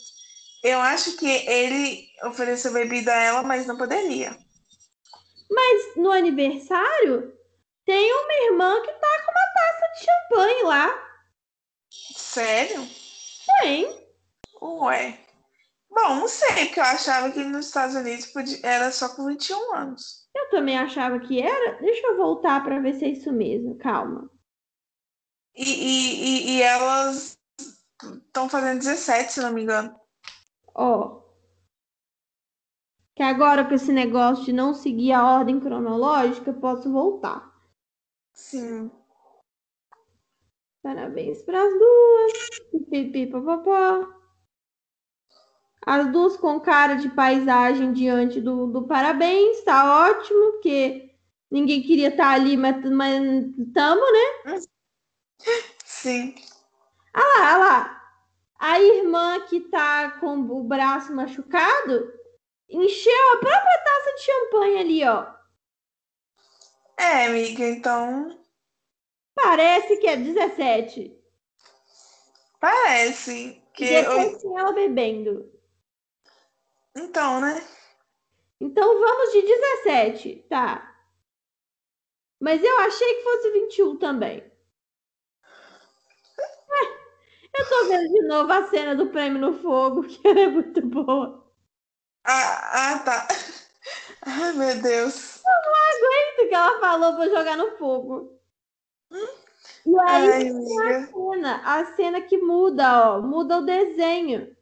[0.62, 4.36] Eu acho que ele ofereceu bebida a ela, mas não poderia.
[5.50, 7.36] Mas no aniversário
[7.84, 11.08] tem uma irmã que tá com uma taça de champanhe lá.
[12.16, 12.88] Sério?
[13.60, 14.06] Tem.
[14.62, 15.18] Ué.
[15.90, 19.74] Bom, não sei, porque eu achava que nos Estados Unidos podia- era só com 21
[19.74, 20.21] anos.
[20.34, 21.80] Eu também achava que era.
[21.80, 23.76] Deixa eu voltar para ver se é isso mesmo.
[23.76, 24.30] Calma.
[25.54, 27.38] E, e, e, elas
[28.26, 29.94] estão fazendo 17, se não me engano.
[30.74, 31.20] Ó.
[33.14, 37.52] Que agora com esse negócio de não seguir a ordem cronológica, eu posso voltar.
[38.32, 38.90] Sim.
[40.82, 42.32] Parabéns para as duas.
[42.90, 44.21] Pipi, papapá.
[45.84, 51.10] As duas com cara de paisagem diante do, do parabéns, tá ótimo, porque
[51.50, 53.22] ninguém queria estar ali, mas, mas
[53.74, 54.60] tamo, né?
[55.84, 56.34] Sim.
[57.12, 58.02] Ah lá, ah lá.
[58.58, 62.12] A irmã que tá com o braço machucado
[62.68, 65.26] encheu a própria taça de champanhe ali, ó.
[66.96, 68.38] É, amiga, então
[69.34, 71.18] Parece que é 17.
[72.60, 73.84] parece que.
[73.84, 75.51] Depois tem ela bebendo.
[76.96, 77.60] Então, né?
[78.58, 80.88] Então vamos de 17, tá.
[82.38, 84.52] Mas eu achei que fosse 21 também.
[87.54, 90.46] É, Eu tô vendo de novo a cena do prêmio no fogo, que ela é
[90.48, 91.42] muito boa.
[92.24, 93.28] Ah, ah, tá.
[94.22, 95.40] Ai, meu Deus.
[95.44, 98.38] Isso que ela falou pra jogar no fogo.
[99.86, 101.08] E aí Ai, amiga.
[101.12, 104.56] cena, a cena que muda, ó, muda o desenho.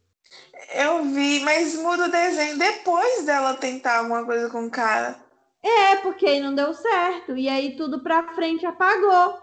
[0.73, 5.19] Eu vi, mas muda o desenho depois dela tentar alguma coisa com o cara.
[5.61, 7.35] É, porque aí não deu certo.
[7.35, 9.39] E aí tudo pra frente apagou.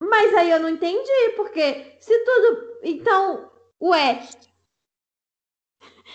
[0.00, 2.78] Mas aí eu não entendi, porque se tudo.
[2.82, 4.20] Então, ué.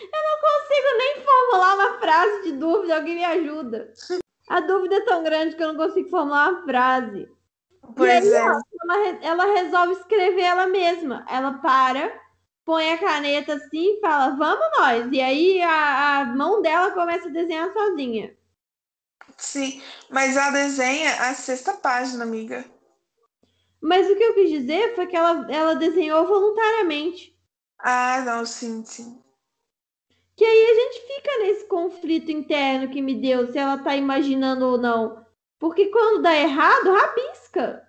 [0.01, 3.93] Eu não consigo nem formular uma frase de dúvida, alguém me ajuda.
[4.49, 7.29] A dúvida é tão grande que eu não consigo formular uma frase.
[7.95, 8.41] Pois e aí, é.
[8.41, 11.25] ela, ela resolve escrever ela mesma.
[11.29, 12.22] Ela para,
[12.65, 15.11] põe a caneta assim e fala, vamos nós.
[15.11, 18.35] E aí a, a mão dela começa a desenhar sozinha.
[19.37, 22.65] Sim, mas ela desenha a sexta página, amiga.
[23.81, 27.37] Mas o que eu quis dizer foi que ela, ela desenhou voluntariamente.
[27.79, 29.21] Ah, não, sim, sim.
[30.35, 34.65] Que aí a gente fica nesse conflito interno que me deu, se ela tá imaginando
[34.65, 35.23] ou não.
[35.59, 37.87] Porque quando dá errado, rabisca.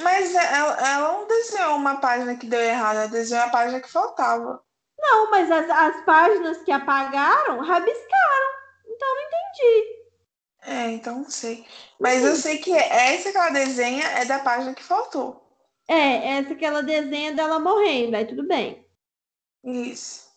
[0.00, 3.90] Mas ela, ela não desenhou uma página que deu errado, ela desenhou a página que
[3.90, 4.62] faltava.
[4.98, 8.50] Não, mas as, as páginas que apagaram, rabiscaram.
[8.86, 10.02] Então eu não entendi.
[10.64, 11.66] É, então não sei.
[11.98, 15.42] Mas eu sei que essa que ela desenha é da página que faltou.
[15.88, 18.86] É, essa que ela desenha dela morrendo, aí tudo bem.
[19.64, 20.30] Isso.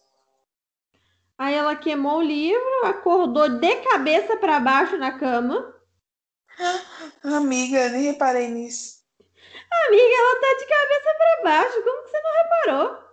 [1.37, 5.73] Aí ela queimou o livro, acordou de cabeça para baixo na cama.
[7.23, 8.94] Amiga, nem reparei nisso.
[9.87, 13.05] Amiga, ela tá de cabeça para baixo, como que você não reparou?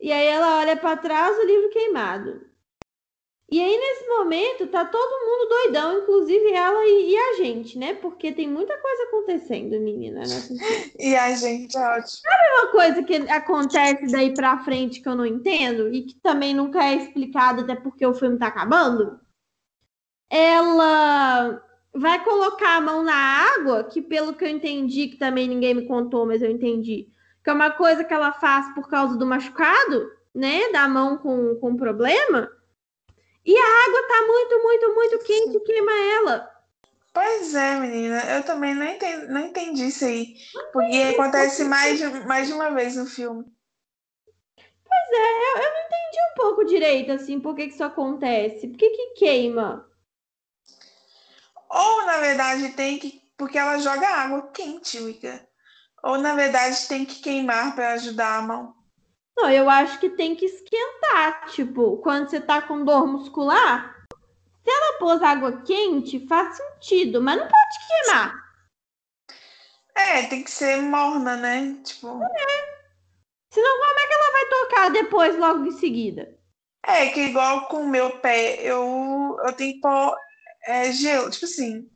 [0.00, 2.54] E aí ela olha para trás, o livro queimado.
[3.50, 7.94] E aí nesse momento tá todo mundo doidão, inclusive ela e, e a gente, né?
[7.94, 10.52] Porque tem muita coisa acontecendo, menina, nessa
[10.98, 12.22] E a gente, é ótimo.
[12.58, 16.82] uma coisa que acontece daí pra frente que eu não entendo e que também nunca
[16.84, 19.20] é explicado, até porque o filme tá acabando.
[20.28, 21.62] Ela
[21.94, 25.86] vai colocar a mão na água, que pelo que eu entendi, que também ninguém me
[25.86, 27.08] contou, mas eu entendi,
[27.42, 30.70] que é uma coisa que ela faz por causa do machucado, né?
[30.72, 32.50] Da mão com, com problema.
[33.46, 36.50] E a água tá muito, muito, muito quente e queima ela.
[37.12, 40.34] Pois é, menina, eu também não entendi, não entendi isso aí.
[40.72, 43.44] Porque acontece mais de, mais de uma vez no filme.
[44.56, 48.66] Pois é, eu, eu não entendi um pouco direito, assim, por que, que isso acontece.
[48.66, 49.88] Por que, que queima?
[51.70, 53.22] Ou, na verdade, tem que.
[53.36, 55.46] Porque ela joga água quente, Wicca.
[56.02, 58.74] Ou, na verdade, tem que queimar para ajudar a mão.
[59.36, 61.46] Não, eu acho que tem que esquentar.
[61.46, 63.94] Tipo, quando você tá com dor muscular,
[64.62, 68.44] se ela pôs água quente, faz sentido, mas não pode queimar.
[69.96, 71.76] É, tem que ser morna, né?
[71.84, 72.22] Tipo.
[72.22, 72.74] É.
[73.50, 76.36] Senão, como é que ela vai tocar depois, logo em seguida?
[76.86, 80.16] É, que igual com o meu pé, eu, eu tenho que pôr
[80.66, 81.30] é, gelo.
[81.30, 81.90] Tipo assim,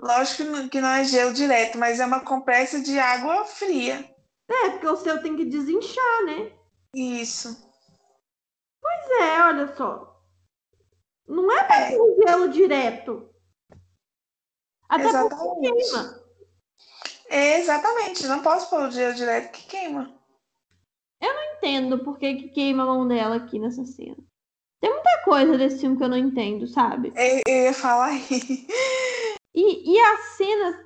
[0.00, 4.08] lógico que não, que não é gelo direto, mas é uma compressa de água fria.
[4.48, 6.52] É, porque o seu tem que desinchar, né?
[6.94, 7.70] Isso.
[8.80, 10.10] Pois é, olha só.
[11.26, 11.90] Não é para é.
[11.90, 13.32] gelo direto.
[14.88, 15.38] Até Exatamente.
[15.38, 16.24] porque queima.
[17.30, 20.18] exatamente, não posso pôr o gelo direto que queima.
[21.20, 24.16] Eu não entendo por que, que queima a mão dela aqui nessa cena.
[24.80, 27.12] Tem muita coisa desse filme que eu não entendo, sabe?
[27.14, 28.66] Eu, eu ia falar aí.
[29.54, 30.76] E, e as cenas.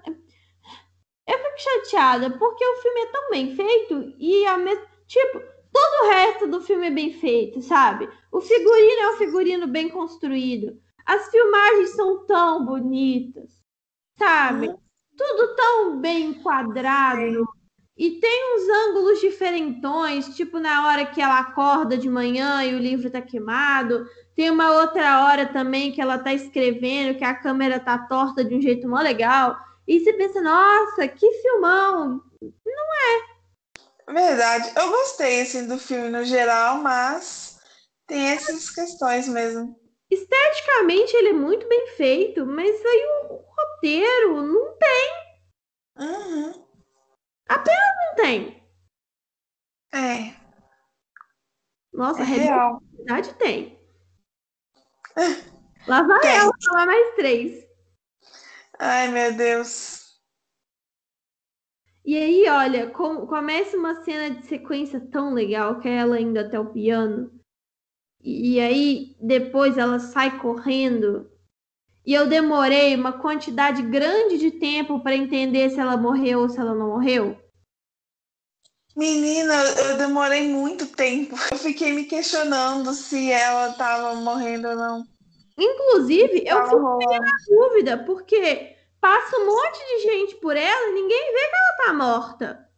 [1.27, 4.85] Eu fico chateada porque o filme é tão bem feito e a mesma.
[5.07, 5.41] Tipo,
[5.73, 8.09] todo o resto do filme é bem feito, sabe?
[8.33, 10.79] O figurino é um figurino bem construído.
[11.07, 13.51] As filmagens são tão bonitas,
[14.19, 14.69] sabe?
[14.69, 14.79] Uhum.
[15.17, 17.47] Tudo tão bem enquadrado.
[17.97, 22.79] E tem uns ângulos diferentões, tipo na hora que ela acorda de manhã e o
[22.79, 24.05] livro tá queimado.
[24.35, 28.55] Tem uma outra hora também que ela tá escrevendo, que a câmera tá torta de
[28.55, 29.57] um jeito mó legal.
[29.87, 32.21] E você pensa, nossa, que filmão!
[32.43, 32.95] Não
[34.09, 34.13] é.
[34.13, 34.73] Verdade.
[34.77, 37.61] Eu gostei assim do filme no geral, mas
[38.09, 39.79] tem essas questões mesmo.
[40.11, 45.13] Esteticamente ele é muito bem feito, mas aí o, o roteiro não tem.
[45.99, 46.64] Uhum.
[47.49, 48.63] Apenas não tem.
[49.93, 50.35] É.
[51.93, 52.83] Nossa, é real.
[52.93, 53.79] verdade tem.
[55.87, 56.37] Lá vai tem.
[56.37, 57.65] ela falar mais três.
[58.79, 60.05] Ai, meu Deus.
[62.05, 66.39] E aí, olha, com, começa uma cena de sequência tão legal que é ela indo
[66.39, 67.31] até o piano.
[68.21, 71.31] E, e aí, depois ela sai correndo.
[72.05, 76.59] E eu demorei uma quantidade grande de tempo para entender se ela morreu ou se
[76.59, 77.39] ela não morreu.
[78.95, 81.35] Menina, eu demorei muito tempo.
[81.51, 85.05] Eu fiquei me questionando se ela estava morrendo ou não.
[85.59, 91.33] Inclusive, eu fiquei na dúvida, porque passa um monte de gente por ela e ninguém
[91.33, 92.69] vê que ela tá morta.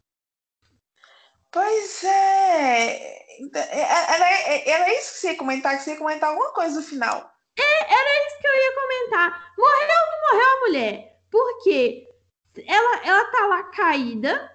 [1.51, 3.17] Pois é.
[3.53, 4.31] Era,
[4.67, 7.36] era isso que você ia comentar, que você ia comentar alguma coisa no final.
[7.59, 9.53] É, era isso que eu ia comentar.
[9.57, 11.19] Morreu ou não morreu a mulher?
[11.31, 12.07] Porque
[12.67, 14.53] ela, ela tá lá caída,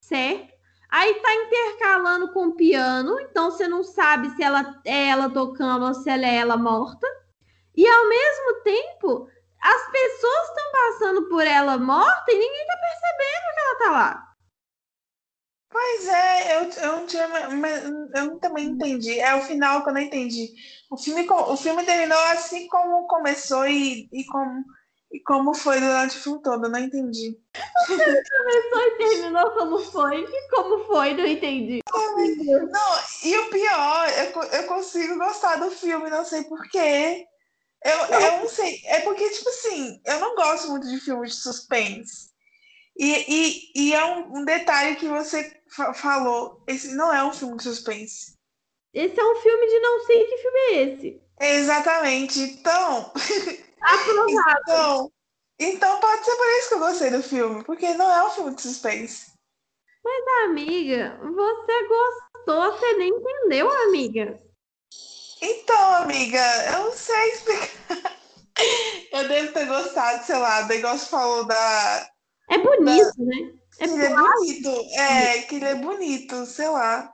[0.00, 0.54] certo?
[0.90, 5.86] Aí tá intercalando com o piano, então você não sabe se ela é ela tocando
[5.86, 7.06] ou se ela é ela morta.
[7.76, 9.28] E ao mesmo tempo,
[9.60, 14.33] as pessoas estão passando por ela morta e ninguém tá percebendo que ela tá lá.
[15.74, 17.28] Pois é, eu, eu, não tinha,
[18.14, 19.18] eu também entendi.
[19.18, 20.54] É o final que eu não entendi.
[20.88, 24.64] O filme, o filme terminou assim como começou e, e, como,
[25.10, 27.36] e como foi durante o filme todo, eu não entendi.
[27.82, 30.22] O filme começou e terminou como foi.
[30.22, 31.80] E como foi, não entendi.
[32.70, 37.26] Não, e o pior, eu, eu consigo gostar do filme, não sei porquê.
[37.84, 38.80] Eu, eu não sei.
[38.84, 42.32] É porque, tipo assim, eu não gosto muito de filmes de suspense.
[42.96, 45.60] E, e, e é um, um detalhe que você
[45.94, 48.34] falou: esse não é um filme de suspense.
[48.92, 51.22] Esse é um filme de não sei que filme é esse.
[51.40, 52.40] Exatamente.
[52.40, 53.12] Então.
[53.82, 54.60] Aprovado.
[54.62, 55.12] então,
[55.58, 58.54] então pode ser por isso que eu gostei do filme, porque não é um filme
[58.54, 59.34] de suspense.
[60.02, 64.38] Mas, amiga, você gostou, você nem entendeu, amiga.
[65.40, 68.14] Então, amiga, eu não sei explicar.
[69.10, 72.10] Eu devo ter gostado, sei lá, o negócio falou da.
[72.48, 73.52] É bonito, né?
[73.80, 74.70] É, ele é bonito.
[74.94, 77.12] É, que ele é bonito, sei lá.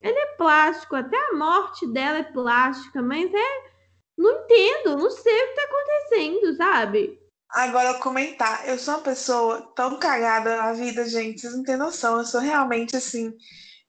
[0.00, 3.76] Ele é plástico, até a morte dela é plástica, mas é.
[4.16, 7.18] Não entendo, não sei o que tá acontecendo, sabe?
[7.50, 8.66] Agora, comentar.
[8.66, 11.40] Eu sou uma pessoa tão cagada na vida, gente.
[11.40, 12.18] Vocês não têm noção.
[12.18, 13.32] Eu sou realmente, assim,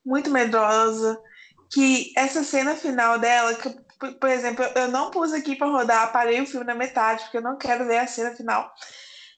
[0.06, 1.18] muito medrosa
[1.72, 3.70] que essa cena final dela, que,
[4.20, 7.42] por exemplo, eu não pus aqui para rodar, parei o filme na metade, porque eu
[7.42, 8.72] não quero ver a cena final.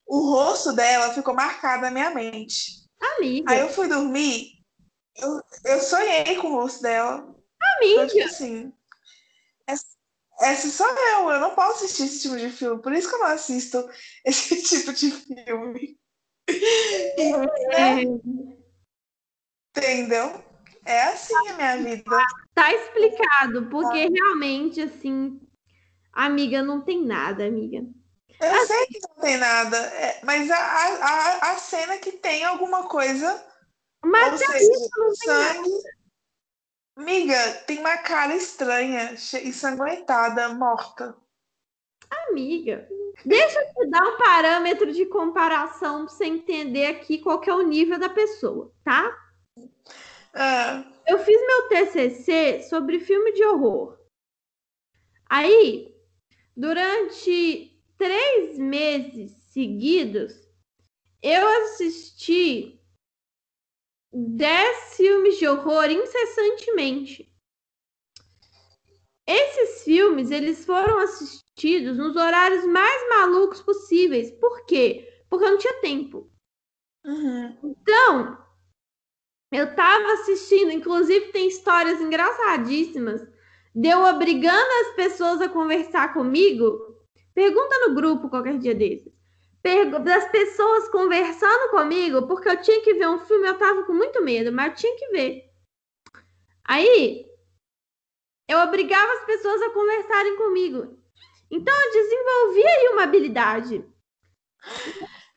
[0.10, 2.84] O rosto dela ficou marcado na minha mente.
[3.00, 3.52] Amiga.
[3.52, 4.60] Aí eu fui dormir
[5.16, 7.18] Eu, eu sonhei com o rosto dela.
[7.78, 8.74] Amiga, Então, tipo assim,
[9.68, 9.86] essa,
[10.42, 13.20] essa sou eu, eu não posso assistir esse tipo de filme, por isso que eu
[13.20, 13.88] não assisto
[14.26, 16.00] esse tipo de filme.
[16.48, 18.02] é,
[19.78, 20.44] Entendeu?
[20.86, 22.18] É assim a minha vida.
[22.56, 25.40] tá explicado, porque realmente, assim,
[26.12, 27.86] amiga, não tem nada, amiga.
[28.42, 32.88] Eu sei que não tem nada, é, mas a, a, a- cena que tem alguma
[32.88, 33.46] coisa,
[34.04, 35.70] Mas é isso, não tem sangue.
[36.98, 39.14] Amiga, tem uma cara estranha,
[39.44, 41.16] ensanguentada, morta.
[42.30, 42.88] Amiga,
[43.26, 47.54] deixa eu te dar um parâmetro de comparação pra você entender aqui qual que é
[47.54, 49.16] o nível da pessoa, tá?
[50.34, 53.98] Ah, Eu fiz meu TCC sobre filme de horror.
[55.30, 55.96] Aí,
[56.56, 57.69] durante
[58.00, 60.34] três meses seguidos,
[61.22, 62.82] eu assisti
[64.12, 67.30] dez filmes de horror incessantemente.
[69.28, 74.32] Esses filmes, eles foram assistidos nos horários mais malucos possíveis.
[74.32, 75.24] Por quê?
[75.30, 76.32] Porque eu não tinha tempo.
[77.06, 77.60] uhum.
[77.64, 78.44] Então,
[79.52, 83.22] eu tava assistindo, inclusive tem histórias engraçadíssimas
[83.76, 86.89] de eu obrigando as pessoas a conversar comigo.
[87.40, 89.14] Pergunta no grupo qualquer dia desses.
[89.64, 93.94] Pergu- das pessoas conversando comigo, porque eu tinha que ver um filme, eu tava com
[93.94, 95.50] muito medo, mas eu tinha que ver.
[96.66, 97.26] Aí,
[98.46, 101.00] eu obrigava as pessoas a conversarem comigo.
[101.50, 103.86] Então, eu desenvolvi aí uma habilidade.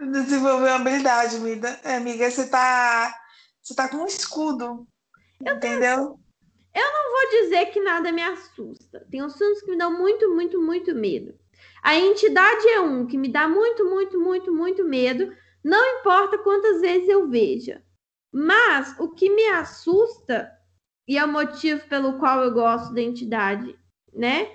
[0.01, 1.81] Desenvolveu uma habilidade, amiga.
[1.85, 3.15] É, amiga, você tá,
[3.63, 4.89] você tá com um escudo.
[5.41, 6.19] Entendeu?
[7.13, 9.07] vou dizer que nada me assusta.
[9.11, 11.39] Tem uns filmes que me dão muito, muito, muito medo.
[11.83, 15.35] A entidade é um que me dá muito, muito, muito, muito medo.
[15.65, 17.83] Não importa quantas vezes eu veja.
[18.33, 20.51] Mas o que me assusta,
[21.07, 23.77] e é o motivo pelo qual eu gosto da entidade,
[24.15, 24.49] né?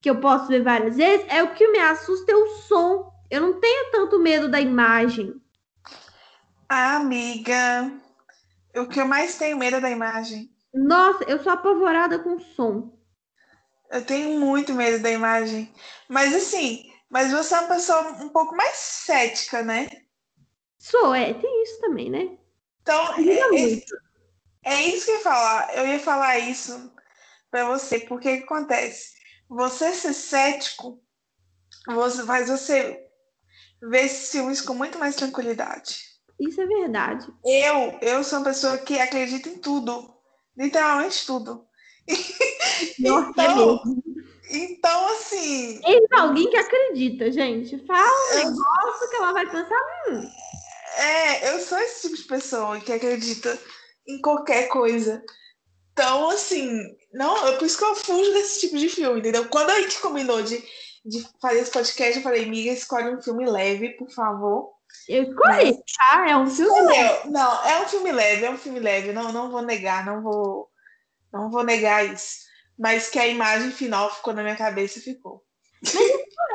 [0.00, 3.10] Que eu posso ver várias vezes, é o que me assusta é o som.
[3.30, 5.34] Eu não tenho tanto medo da imagem.
[6.68, 7.90] Ah, amiga,
[8.76, 10.50] o que eu mais tenho medo é da imagem.
[10.72, 12.92] Nossa, eu sou apavorada com som.
[13.94, 15.72] Eu tenho muito medo da imagem.
[16.08, 19.88] Mas assim, mas você é uma pessoa um pouco mais cética, né?
[20.76, 22.36] Sou, é, tem isso também, né?
[22.82, 25.76] Então, é, é, é isso que eu ia falar.
[25.76, 26.92] Eu ia falar isso
[27.52, 29.14] pra você, porque o que acontece?
[29.48, 31.00] Você ser cético
[31.86, 33.06] você, faz você
[33.80, 35.98] ver esses filmes com muito mais tranquilidade.
[36.40, 37.32] Isso é verdade.
[37.44, 40.12] Eu, eu sou uma pessoa que acredita em tudo.
[40.56, 41.64] Literalmente tudo.
[42.98, 43.82] Nossa, Então,
[44.50, 47.78] então assim, Eis alguém que acredita, gente.
[47.86, 49.80] Fala um negócio que ela vai pensar.
[50.08, 50.28] Hum,
[50.96, 53.58] É, eu sou esse tipo de pessoa que acredita
[54.06, 55.22] em qualquer coisa.
[55.92, 56.68] Então, assim,
[57.12, 59.48] não, é por isso que eu fujo desse tipo de filme, entendeu?
[59.48, 60.62] Quando a gente combinou de,
[61.04, 64.72] de fazer esse podcast, eu falei, amiga, escolhe um filme leve, por favor.
[65.08, 66.28] eu escolhi, tá?
[66.28, 67.28] É um filme leve.
[67.30, 70.68] Não, é um filme leve, é um filme leve, não, não vou negar, não vou,
[71.34, 72.44] não vou negar isso.
[72.78, 75.44] Mas que a imagem final ficou na minha cabeça, ficou.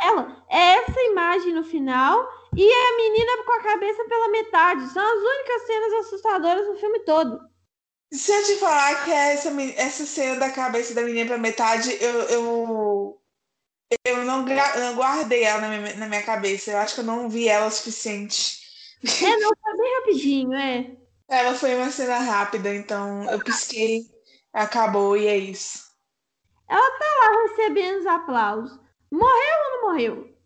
[0.02, 0.44] ela.
[0.50, 4.90] É essa imagem no final e a menina com a cabeça pela metade.
[4.92, 7.40] São as únicas cenas assustadoras no filme todo.
[8.12, 11.96] Se eu te falar que essa, men- essa cena da cabeça da menina pra metade,
[12.02, 13.22] eu, eu,
[14.04, 16.72] eu não, não guardei ela na minha, na minha cabeça.
[16.72, 18.58] Eu acho que eu não vi ela o suficiente.
[19.04, 20.98] É, não, tá bem rapidinho, é.
[21.30, 24.02] Ela foi uma cena rápida, então eu pisquei,
[24.54, 25.90] acabou e é isso.
[26.68, 28.80] Tá recebendo os aplausos.
[29.12, 30.38] Morreu ou não morreu?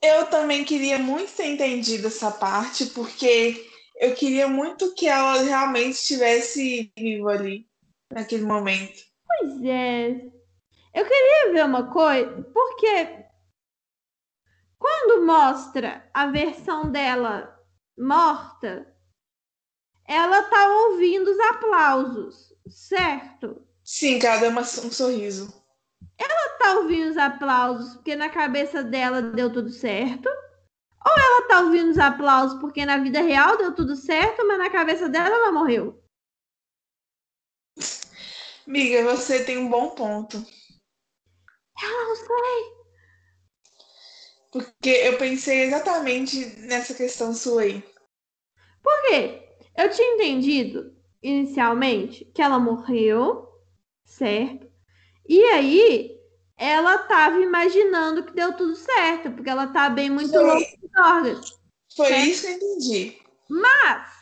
[0.00, 5.94] Eu também queria muito ter entendido essa parte, porque eu queria muito que ela realmente
[5.94, 7.68] estivesse viva ali,
[8.12, 9.02] naquele momento.
[9.26, 10.10] Pois é.
[10.94, 13.24] Eu queria ver uma coisa, porque
[14.78, 17.58] quando mostra a versão dela
[17.98, 18.94] morta,
[20.06, 23.66] ela tá ouvindo os aplausos, certo?
[23.84, 25.52] Sim, cara, deu uma- um sorriso.
[26.16, 30.28] Ela tá ouvindo os aplausos porque na cabeça dela deu tudo certo?
[31.06, 34.70] Ou ela tá ouvindo os aplausos porque na vida real deu tudo certo, mas na
[34.70, 36.02] cabeça dela ela morreu?
[38.66, 40.36] Miga, você tem um bom ponto.
[41.82, 42.78] Eu não sei.
[44.52, 47.82] Porque eu pensei exatamente nessa questão sua aí.
[48.82, 49.42] Por quê?
[49.76, 53.48] Eu tinha entendido inicialmente que ela morreu,
[54.04, 54.70] certo?
[55.28, 56.18] E aí
[56.56, 60.42] ela tava imaginando que deu tudo certo, porque ela tá bem muito Foi.
[60.42, 61.58] louca dos órgãos.
[61.96, 62.26] Foi Certo.
[62.28, 63.22] isso que eu entendi.
[63.48, 64.18] Mas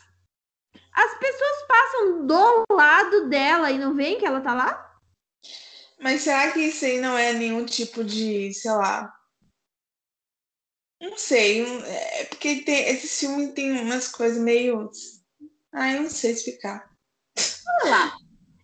[0.93, 4.99] As pessoas passam do lado dela e não veem que ela tá lá?
[5.99, 9.13] Mas será que isso aí não é nenhum tipo de, sei lá.
[10.99, 11.63] Não sei.
[11.85, 14.89] É porque tem, esse filme tem umas coisas meio.
[15.73, 16.86] Eu não sei explicar.
[17.85, 18.17] Lá.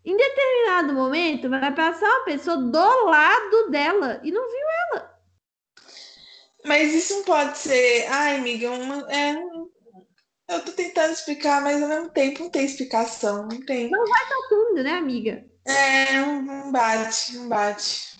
[0.06, 5.20] Em determinado momento, vai passar uma pessoa do lado dela e não viu ela.
[6.66, 8.08] Mas isso não pode ser.
[8.10, 9.36] Ai, amiga, uma, é,
[10.50, 13.48] eu tô tentando explicar, mas ao mesmo tempo não tem explicação.
[13.48, 13.90] Não tem.
[13.90, 15.46] Não vai tá tudo, né, amiga?
[15.66, 18.14] É, não bate, não bate.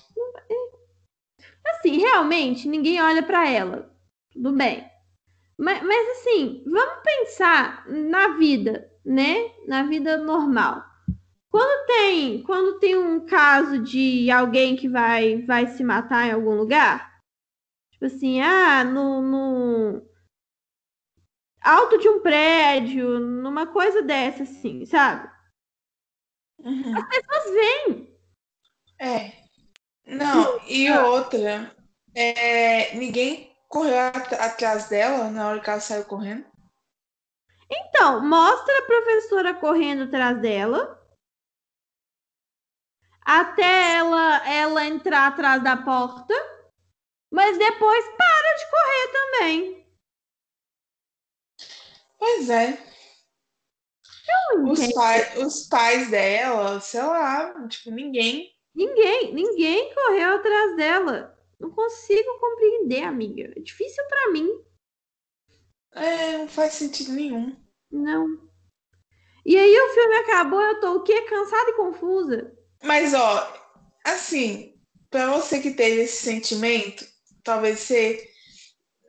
[1.66, 3.94] Assim, realmente, ninguém olha para ela.
[4.32, 4.90] Tudo bem.
[5.58, 9.52] Mas, mas, assim, vamos pensar na vida, né?
[9.68, 10.84] Na vida normal.
[11.50, 16.56] Quando tem, quando tem um caso de alguém que vai, vai se matar em algum
[16.56, 17.14] lugar,
[17.92, 20.02] tipo assim, ah, no, no
[21.62, 25.30] alto de um prédio, numa coisa dessa, assim, sabe?
[26.60, 26.98] Uhum.
[26.98, 28.18] As pessoas veem.
[29.00, 29.32] É.
[30.06, 31.74] Não, e outra,
[32.16, 36.46] é, ninguém correu at atrás dela na hora que ela saiu correndo.
[37.76, 41.02] Então, mostra a professora correndo atrás dela.
[43.26, 46.34] Até ela, ela entrar atrás da porta.
[47.32, 49.88] Mas depois para de correr também.
[52.20, 52.78] Pois é.
[54.70, 58.56] Os, pai, os pais dela, sei lá, tipo, ninguém.
[58.76, 61.38] Ninguém, ninguém correu atrás dela.
[61.60, 63.52] Não consigo compreender, amiga.
[63.56, 64.50] É difícil para mim.
[65.94, 67.63] É, não faz sentido nenhum.
[67.94, 68.28] Não.
[69.46, 71.22] E aí o filme acabou, eu tô o quê?
[71.22, 72.52] Cansada e confusa.
[72.84, 73.54] Mas, ó,
[74.04, 74.74] assim,
[75.12, 77.06] para você que teve esse sentimento,
[77.44, 78.28] talvez você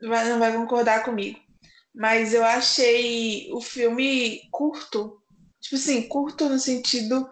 [0.03, 1.39] não vai concordar comigo.
[1.95, 5.23] Mas eu achei o filme curto.
[5.61, 7.29] Tipo assim, curto no sentido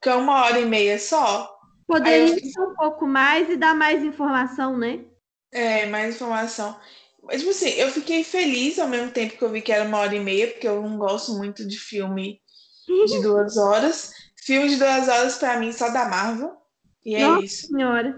[0.00, 1.52] que é uma hora e meia só.
[1.86, 2.70] Poderia eu...
[2.70, 5.04] um pouco mais e dar mais informação, né?
[5.52, 6.78] É, mais informação.
[7.26, 9.98] Mas, tipo assim, eu fiquei feliz ao mesmo tempo que eu vi que era uma
[9.98, 12.40] hora e meia, porque eu não gosto muito de filme
[12.86, 14.12] de duas horas.
[14.44, 16.56] Filme de duas horas, para mim, só da Marvel.
[17.04, 17.66] E é Nossa isso.
[17.66, 18.14] Senhora.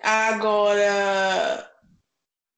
[0.00, 1.68] Agora.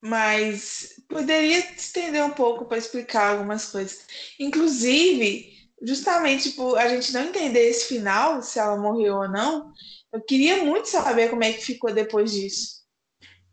[0.03, 4.07] Mas poderia estender um pouco para explicar algumas coisas.
[4.39, 5.51] Inclusive,
[5.83, 9.73] justamente por a gente não entender esse final, se ela morreu ou não,
[10.13, 12.85] eu queria muito saber como é que ficou depois disso.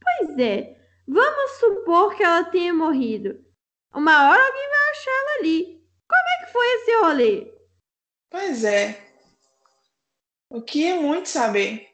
[0.02, 0.81] Pois é.
[1.14, 3.44] Vamos supor que ela tenha morrido.
[3.94, 5.84] Uma hora alguém vai achar ela ali.
[6.08, 7.54] Como é que foi esse rolê?
[8.30, 9.12] Pois é.
[10.50, 11.88] Eu queria muito saber.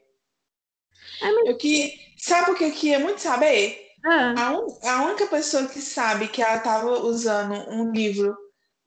[1.22, 1.48] Ai, mas...
[1.48, 3.88] Eu que sabe o que eu queria muito saber?
[4.06, 8.38] Ah, A, un- a única pessoa que sabe que ela estava usando um livro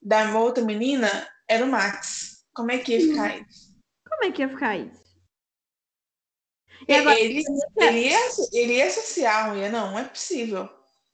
[0.01, 1.09] da outra menina
[1.49, 2.45] era o Max.
[2.55, 3.71] Como é que ia ficar isso?
[4.09, 5.00] como é que ia ficar isso?
[6.89, 7.43] E agora, Ele,
[7.77, 8.19] ele, ia,
[8.53, 8.89] ele ia
[9.47, 9.69] não ia?
[9.71, 10.69] Não, não é possível.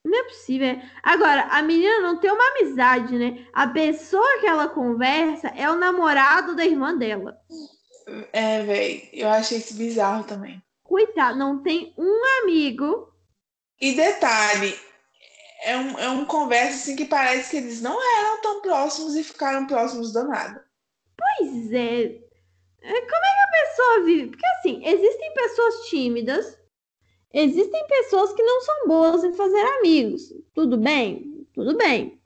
[0.05, 0.81] não é possível.
[1.03, 3.47] Agora, a menina não tem uma amizade, né?
[3.53, 7.37] A pessoa que ela conversa é o namorado da irmã dela.
[8.33, 10.63] É, velho, eu achei isso bizarro também.
[10.85, 13.13] Coitado, não tem um amigo.
[13.81, 14.79] E detalhe,
[15.63, 19.25] é um, é um conversa assim que parece que eles não eram tão próximos e
[19.25, 20.65] ficaram próximos do nada.
[21.17, 22.26] Pois é.
[22.87, 24.29] É, Como é que a pessoa vive?
[24.29, 26.59] Porque assim, existem pessoas tímidas,
[27.33, 30.33] existem pessoas que não são boas em fazer amigos.
[30.55, 31.47] Tudo bem?
[31.53, 32.23] Tudo bem.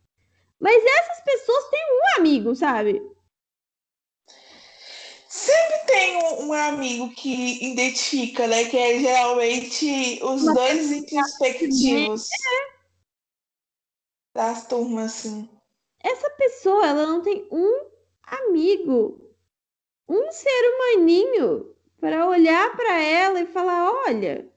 [0.58, 3.00] Mas essas pessoas têm um amigo, sabe?
[5.26, 8.64] Sempre tem um, um amigo que identifica, né?
[8.64, 12.28] Que é geralmente os Uma dois introspectivos
[14.34, 15.48] das turmas, assim.
[16.02, 17.86] Essa pessoa, ela não tem um
[18.22, 19.29] amigo,
[20.10, 24.50] um ser humaninho para olhar para ela e falar: olha,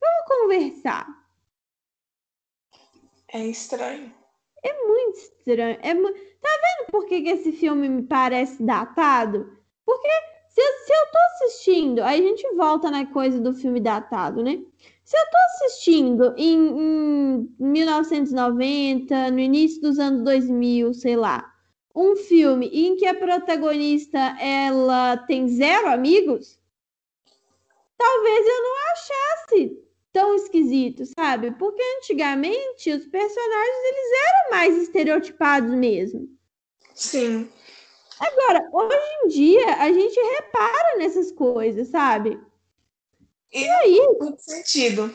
[0.00, 1.08] vamos conversar.
[3.32, 4.14] É estranho.
[4.62, 5.78] É muito estranho.
[5.82, 6.08] É mu...
[6.12, 9.58] Tá vendo por que, que esse filme me parece datado?
[9.84, 10.08] Porque
[10.48, 14.42] se eu, se eu tô assistindo, aí a gente volta na coisa do filme datado,
[14.42, 14.62] né?
[15.02, 21.53] Se eu tô assistindo em, em 1990, no início dos anos 2000, sei lá,
[21.94, 26.58] um filme em que a protagonista ela tem zero amigos,
[27.96, 31.50] talvez eu não achasse tão esquisito, sabe?
[31.52, 36.28] Porque antigamente os personagens eles eram mais estereotipados mesmo.
[36.94, 37.50] Sim.
[38.20, 42.40] Agora, hoje em dia, a gente repara nessas coisas, sabe?
[43.52, 43.98] E aí?
[43.98, 45.12] não faz muito sentido.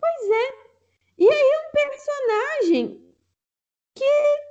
[0.00, 0.68] Pois é.
[1.18, 3.14] E aí um personagem
[3.94, 4.48] que,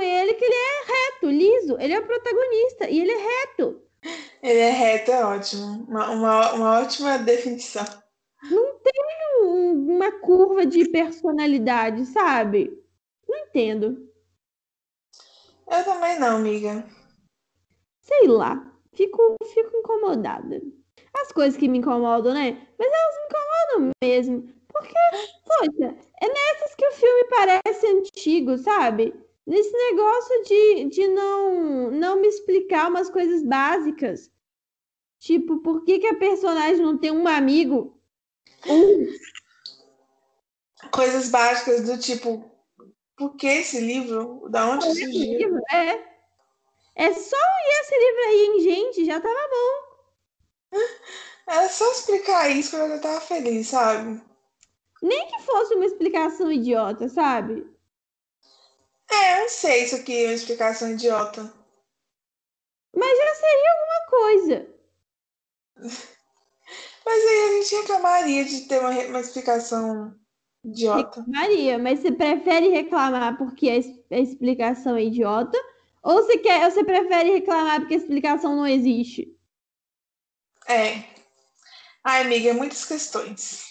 [0.00, 1.76] reto, liso.
[1.78, 3.82] Ele é o protagonista e ele é reto.
[4.42, 5.84] Ele é reto, é ótimo.
[5.88, 7.84] Uma, uma, uma ótima definição.
[8.50, 8.92] Não tem
[9.42, 12.82] um- uma curva de personalidade, sabe?
[13.28, 14.08] Não entendo.
[15.70, 16.84] Eu também não, amiga.
[18.00, 18.64] Sei lá.
[18.94, 20.60] Fico, fico incomodada.
[21.14, 22.66] As coisas que me incomodam, né?
[22.78, 24.54] Mas elas me incomodam mesmo.
[24.68, 24.94] Porque,
[25.44, 29.14] poxa, é nessas que o filme parece antigo, sabe?
[29.48, 34.30] Nesse negócio de, de não, não me explicar umas coisas básicas.
[35.18, 37.98] Tipo, por que, que a personagem não tem um amigo?
[38.68, 39.06] Um,
[40.92, 42.44] Coisas básicas do tipo,
[43.16, 44.50] por que esse livro?
[44.50, 45.08] Da onde surgiu?
[45.08, 45.92] livro, é.
[46.94, 49.06] É só ir esse livro aí, hein, gente?
[49.06, 50.78] Já tava bom.
[51.48, 54.20] Era só explicar isso que eu já tava feliz, sabe?
[55.02, 57.77] Nem que fosse uma explicação idiota, sabe?
[59.10, 61.52] É, eu sei isso aqui uma explicação idiota.
[62.94, 64.78] Mas já seria alguma coisa.
[67.06, 70.14] Mas aí a gente reclamaria de ter uma, uma explicação
[70.62, 71.24] idiota.
[71.26, 75.56] Maria, mas você prefere reclamar porque a, a explicação é idiota?
[76.02, 79.34] Ou você, quer, ou você prefere reclamar porque a explicação não existe?
[80.68, 81.02] É.
[82.04, 83.64] Ai, amiga, muitas questões.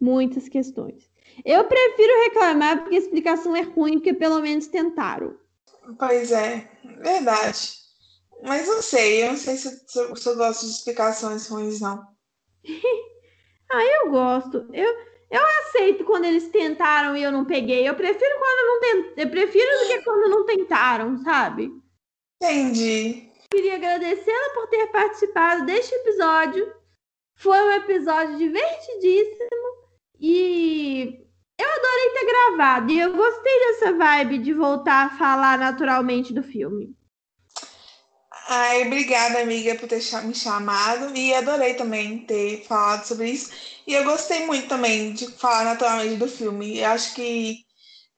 [0.00, 1.07] Muitas questões.
[1.44, 5.36] Eu prefiro reclamar porque a explicação é ruim, porque pelo menos tentaram.
[5.98, 6.68] Pois é,
[7.00, 7.72] verdade.
[8.42, 11.80] Mas não sei, eu não sei se, se eu, se eu gosto de explicações ruins,
[11.80, 12.06] não.
[13.70, 14.66] Eu gosto.
[14.72, 14.96] Eu,
[15.30, 17.86] eu aceito quando eles tentaram e eu não peguei.
[17.86, 19.18] Eu prefiro quando não tent...
[19.18, 21.70] Eu prefiro do que quando não tentaram, sabe?
[22.42, 23.30] Entendi.
[23.50, 26.72] Queria agradecê-la por ter participado deste episódio.
[27.36, 29.68] Foi um episódio divertidíssimo
[30.18, 31.27] e
[31.58, 32.92] eu adorei ter gravado.
[32.92, 36.96] E eu gostei dessa vibe de voltar a falar naturalmente do filme.
[38.50, 41.14] Ai, obrigada, amiga, por ter me chamado.
[41.14, 43.50] E adorei também ter falado sobre isso.
[43.86, 46.78] E eu gostei muito também de falar naturalmente do filme.
[46.78, 47.64] Eu acho que.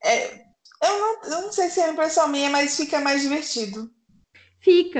[0.04, 0.34] é,
[0.82, 3.90] eu, não, eu não sei se é impressão minha, mas fica mais divertido.
[4.62, 4.98] Fica.